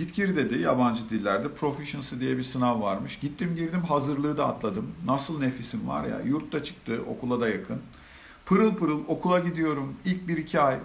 [0.00, 1.48] Git gir dedi yabancı dillerde.
[1.48, 3.18] Proficiency diye bir sınav varmış.
[3.18, 4.92] Gittim girdim hazırlığı da atladım.
[5.06, 6.20] Nasıl nefisim var ya.
[6.20, 7.78] Yurtta çıktı okula da yakın.
[8.46, 9.94] Pırıl pırıl okula gidiyorum.
[10.04, 10.78] İlk bir iki ay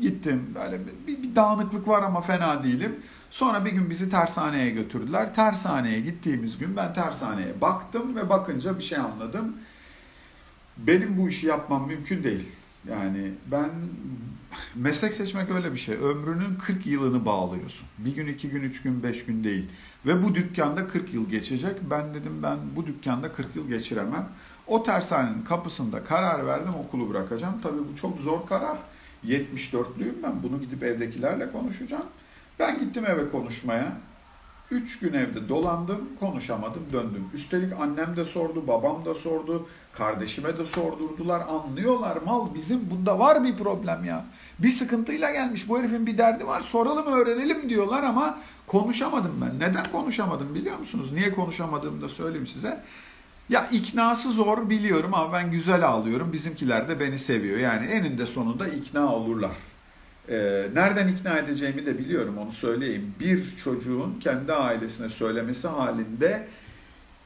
[0.00, 0.54] gittim.
[0.54, 2.96] Böyle bir, bir dağınıklık var ama fena değilim.
[3.30, 5.34] Sonra bir gün bizi tersaneye götürdüler.
[5.34, 9.56] Tersaneye gittiğimiz gün ben tersaneye baktım ve bakınca bir şey anladım.
[10.76, 12.48] Benim bu işi yapmam mümkün değil.
[12.90, 13.70] Yani ben
[14.74, 15.94] meslek seçmek öyle bir şey.
[15.94, 17.86] Ömrünün 40 yılını bağlıyorsun.
[17.98, 19.68] Bir gün, iki gün, üç gün, beş gün değil.
[20.06, 21.76] Ve bu dükkanda 40 yıl geçecek.
[21.90, 24.28] Ben dedim ben bu dükkanda 40 yıl geçiremem.
[24.66, 27.60] O tersanenin kapısında karar verdim okulu bırakacağım.
[27.62, 28.78] Tabii bu çok zor karar.
[29.26, 30.42] 74'lüyüm ben.
[30.42, 32.06] Bunu gidip evdekilerle konuşacağım.
[32.58, 33.92] Ben gittim eve konuşmaya.
[34.70, 37.24] Üç gün evde dolandım, konuşamadım, döndüm.
[37.34, 41.42] Üstelik annem de sordu, babam da sordu, kardeşime de sordurdular.
[41.48, 44.24] Anlıyorlar mal bizim bunda var bir problem ya.
[44.58, 49.68] Bir sıkıntıyla gelmiş bu herifin bir derdi var soralım öğrenelim diyorlar ama konuşamadım ben.
[49.68, 51.12] Neden konuşamadım biliyor musunuz?
[51.12, 52.80] Niye konuşamadığımı da söyleyeyim size.
[53.48, 56.32] Ya iknası zor biliyorum ama ben güzel ağlıyorum.
[56.32, 57.58] Bizimkiler de beni seviyor.
[57.58, 59.52] Yani eninde sonunda ikna olurlar.
[60.28, 63.14] Ee, nereden ikna edeceğimi de biliyorum onu söyleyeyim.
[63.20, 66.48] Bir çocuğun kendi ailesine söylemesi halinde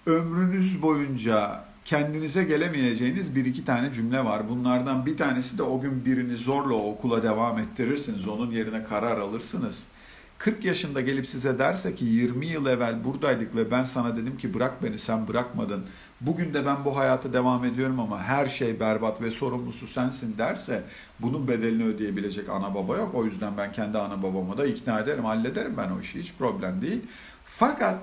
[0.07, 4.49] ömrünüz boyunca kendinize gelemeyeceğiniz bir iki tane cümle var.
[4.49, 8.28] Bunlardan bir tanesi de o gün birini zorla okula devam ettirirsiniz.
[8.28, 9.84] Onun yerine karar alırsınız.
[10.39, 14.55] 40 yaşında gelip size derse ki 20 yıl evvel buradaydık ve ben sana dedim ki
[14.55, 15.84] bırak beni sen bırakmadın.
[16.20, 20.82] Bugün de ben bu hayata devam ediyorum ama her şey berbat ve sorumlusu sensin derse
[21.20, 23.14] bunun bedelini ödeyebilecek ana baba yok.
[23.14, 26.82] O yüzden ben kendi ana babamı da ikna ederim, hallederim ben o işi hiç problem
[26.82, 27.01] değil.
[27.45, 27.99] Fakat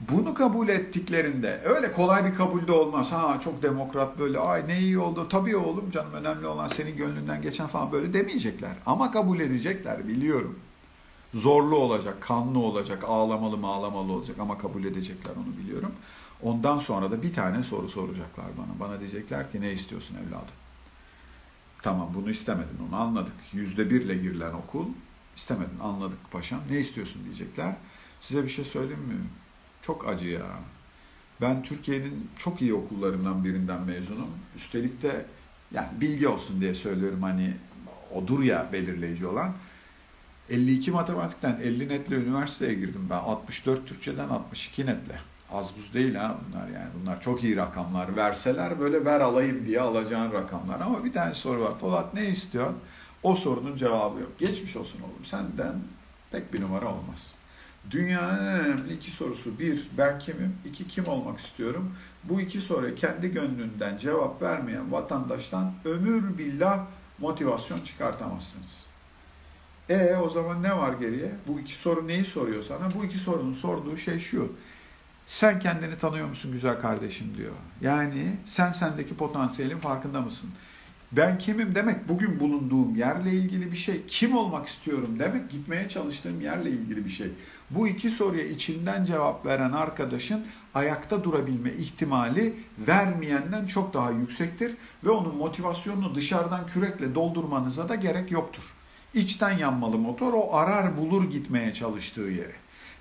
[0.00, 3.12] bunu kabul ettiklerinde öyle kolay bir kabulde olmaz.
[3.12, 5.28] Ha çok demokrat böyle ay ne iyi oldu.
[5.28, 8.72] Tabii oğlum canım önemli olan senin gönlünden geçen falan böyle demeyecekler.
[8.86, 10.58] Ama kabul edecekler biliyorum.
[11.34, 15.92] Zorlu olacak, kanlı olacak, ağlamalı mı ağlamalı olacak ama kabul edecekler onu biliyorum.
[16.42, 18.88] Ondan sonra da bir tane soru soracaklar bana.
[18.88, 20.54] Bana diyecekler ki ne istiyorsun evladım?
[21.82, 23.32] Tamam bunu istemedin onu anladık.
[23.52, 24.86] Yüzde birle girilen okul
[25.36, 26.60] istemedin anladık paşam.
[26.70, 27.74] Ne istiyorsun diyecekler.
[28.20, 29.14] Size bir şey söyleyeyim mi?
[29.88, 30.46] Çok acı ya.
[31.40, 34.30] Ben Türkiye'nin çok iyi okullarından birinden mezunum.
[34.56, 35.24] Üstelik de
[35.72, 37.54] yani bilgi olsun diye söylüyorum hani
[38.14, 39.54] odur ya belirleyici olan.
[40.50, 43.16] 52 matematikten 50 netle üniversiteye girdim ben.
[43.16, 45.20] 64 Türkçeden 62 netle.
[45.52, 46.90] Az buz değil ha bunlar yani.
[47.00, 48.16] Bunlar çok iyi rakamlar.
[48.16, 50.80] Verseler böyle ver alayım diye alacağın rakamlar.
[50.80, 51.78] Ama bir tane soru var.
[51.78, 52.76] Polat ne istiyorsun?
[53.22, 54.38] O sorunun cevabı yok.
[54.38, 55.24] Geçmiş olsun oğlum.
[55.24, 55.74] Senden
[56.30, 57.37] pek bir numara olmaz.
[57.90, 59.58] Dünyanın en önemli iki sorusu.
[59.58, 60.56] Bir, ben kimim?
[60.64, 61.94] İki, kim olmak istiyorum?
[62.24, 66.86] Bu iki soruya kendi gönlünden cevap vermeyen vatandaştan ömür billah
[67.18, 68.88] motivasyon çıkartamazsınız.
[69.88, 71.32] E o zaman ne var geriye?
[71.46, 72.88] Bu iki soru neyi soruyor sana?
[72.94, 74.52] Bu iki sorunun sorduğu şey şu.
[75.26, 77.52] Sen kendini tanıyor musun güzel kardeşim diyor.
[77.80, 80.50] Yani sen sendeki potansiyelin farkında mısın?
[81.12, 84.06] Ben kimim demek bugün bulunduğum yerle ilgili bir şey.
[84.06, 87.28] Kim olmak istiyorum demek gitmeye çalıştığım yerle ilgili bir şey.
[87.70, 95.10] Bu iki soruya içinden cevap veren arkadaşın ayakta durabilme ihtimali vermeyenden çok daha yüksektir ve
[95.10, 98.62] onun motivasyonunu dışarıdan kürekle doldurmanıza da gerek yoktur.
[99.14, 102.54] İçten yanmalı motor o arar bulur gitmeye çalıştığı yeri.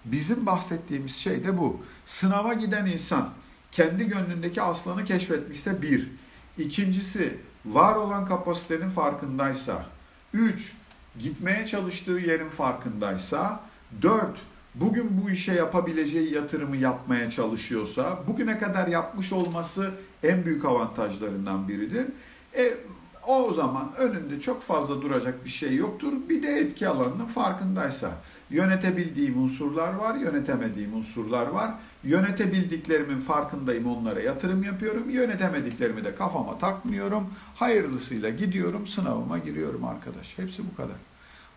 [0.05, 1.82] Bizim bahsettiğimiz şey de bu.
[2.05, 3.30] Sınava giden insan
[3.72, 6.12] kendi gönlündeki aslanı keşfetmişse bir.
[6.58, 7.38] İkincisi
[7.74, 9.86] var olan kapasitenin farkındaysa.
[10.34, 10.74] Üç,
[11.20, 13.59] gitmeye çalıştığı yerin farkındaysa.
[14.01, 14.38] Dört,
[14.76, 19.91] bugün bu işe yapabileceği yatırımı yapmaya çalışıyorsa, bugüne kadar yapmış olması
[20.24, 22.05] en büyük avantajlarından biridir.
[22.57, 22.74] E,
[23.28, 26.13] o zaman önünde çok fazla duracak bir şey yoktur.
[26.30, 28.11] Bir de etki alanının farkındaysa.
[28.49, 31.73] Yönetebildiğim unsurlar var, yönetemediğim unsurlar var.
[32.03, 35.09] Yönetebildiklerimin farkındayım, onlara yatırım yapıyorum.
[35.09, 37.33] Yönetemediklerimi de kafama takmıyorum.
[37.55, 40.37] Hayırlısıyla gidiyorum, sınavıma giriyorum arkadaş.
[40.37, 40.95] Hepsi bu kadar.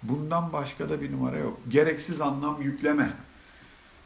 [0.02, 1.60] Bundan başka da bir numara yok.
[1.68, 3.10] Gereksiz anlam yükleme.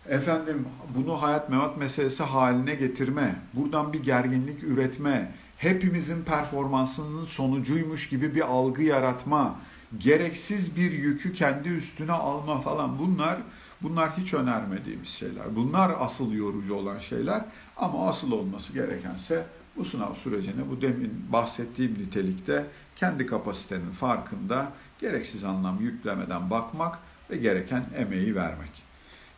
[0.09, 0.67] Efendim
[0.97, 3.37] bunu hayat mevat meselesi haline getirme.
[3.55, 5.33] Buradan bir gerginlik üretme.
[5.57, 9.57] Hepimizin performansının sonucuymuş gibi bir algı yaratma
[9.99, 13.37] gereksiz bir yükü kendi üstüne alma falan bunlar
[13.83, 15.57] bunlar hiç önermediğimiz şeyler.
[15.57, 17.45] Bunlar asıl yorucu olan şeyler
[17.77, 22.67] ama asıl olması gerekense bu sınav sürecine bu demin bahsettiğim nitelikte
[22.97, 26.99] kendi kapasitenin farkında gereksiz anlam yüklemeden bakmak
[27.31, 28.85] ve gereken emeği vermek.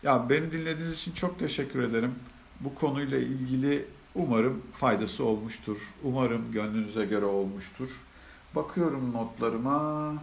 [0.03, 2.15] Ya beni dinlediğiniz için çok teşekkür ederim.
[2.61, 3.85] Bu konuyla ilgili
[4.15, 5.77] umarım faydası olmuştur.
[6.03, 7.89] Umarım gönlünüze göre olmuştur.
[8.55, 10.15] Bakıyorum notlarıma.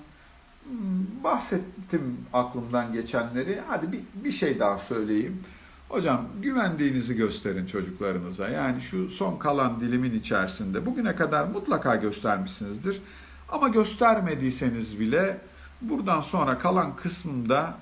[1.23, 3.61] Bahsettim aklımdan geçenleri.
[3.67, 5.43] Hadi bir, bir şey daha söyleyeyim.
[5.89, 8.49] Hocam güvendiğinizi gösterin çocuklarınıza.
[8.49, 13.01] Yani şu son kalan dilimin içerisinde bugüne kadar mutlaka göstermişsinizdir.
[13.49, 15.37] Ama göstermediyseniz bile
[15.81, 17.73] buradan sonra kalan kısmında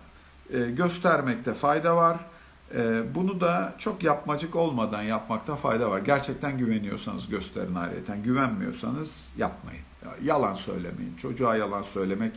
[0.53, 2.19] e, göstermekte fayda var.
[2.75, 5.99] E, bunu da çok yapmacık olmadan yapmakta fayda var.
[5.99, 8.23] Gerçekten güveniyorsanız gösterin ayrıyeten.
[8.23, 9.83] Güvenmiyorsanız yapmayın.
[10.23, 11.15] Yalan söylemeyin.
[11.17, 12.33] Çocuğa yalan söylemek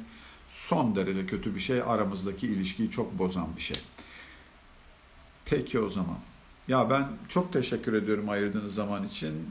[0.49, 1.83] son derece kötü bir şey.
[1.83, 3.77] Aramızdaki ilişkiyi çok bozan bir şey.
[5.45, 6.19] Peki o zaman.
[6.69, 9.51] Ya ben çok teşekkür ediyorum ayırdığınız zaman için.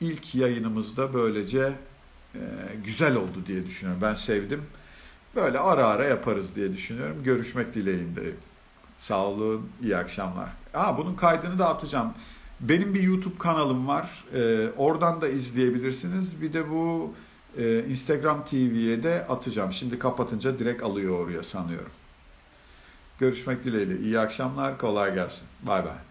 [0.00, 1.72] İlk yayınımızda böylece
[2.34, 2.40] e,
[2.84, 4.02] güzel oldu diye düşünüyorum.
[4.02, 4.62] Ben sevdim.
[5.36, 7.16] Böyle ara ara yaparız diye düşünüyorum.
[7.24, 8.36] Görüşmek dileğindeyim.
[8.98, 10.48] Sağ olun, iyi akşamlar.
[10.74, 12.14] Aa, bunun kaydını da atacağım.
[12.60, 14.24] Benim bir YouTube kanalım var.
[14.34, 16.42] Ee, oradan da izleyebilirsiniz.
[16.42, 17.12] Bir de bu
[17.56, 19.72] e, Instagram TV'ye de atacağım.
[19.72, 21.92] Şimdi kapatınca direkt alıyor oraya sanıyorum.
[23.18, 23.98] Görüşmek dileğiyle.
[23.98, 25.46] İyi akşamlar, kolay gelsin.
[25.62, 26.07] Bay bay.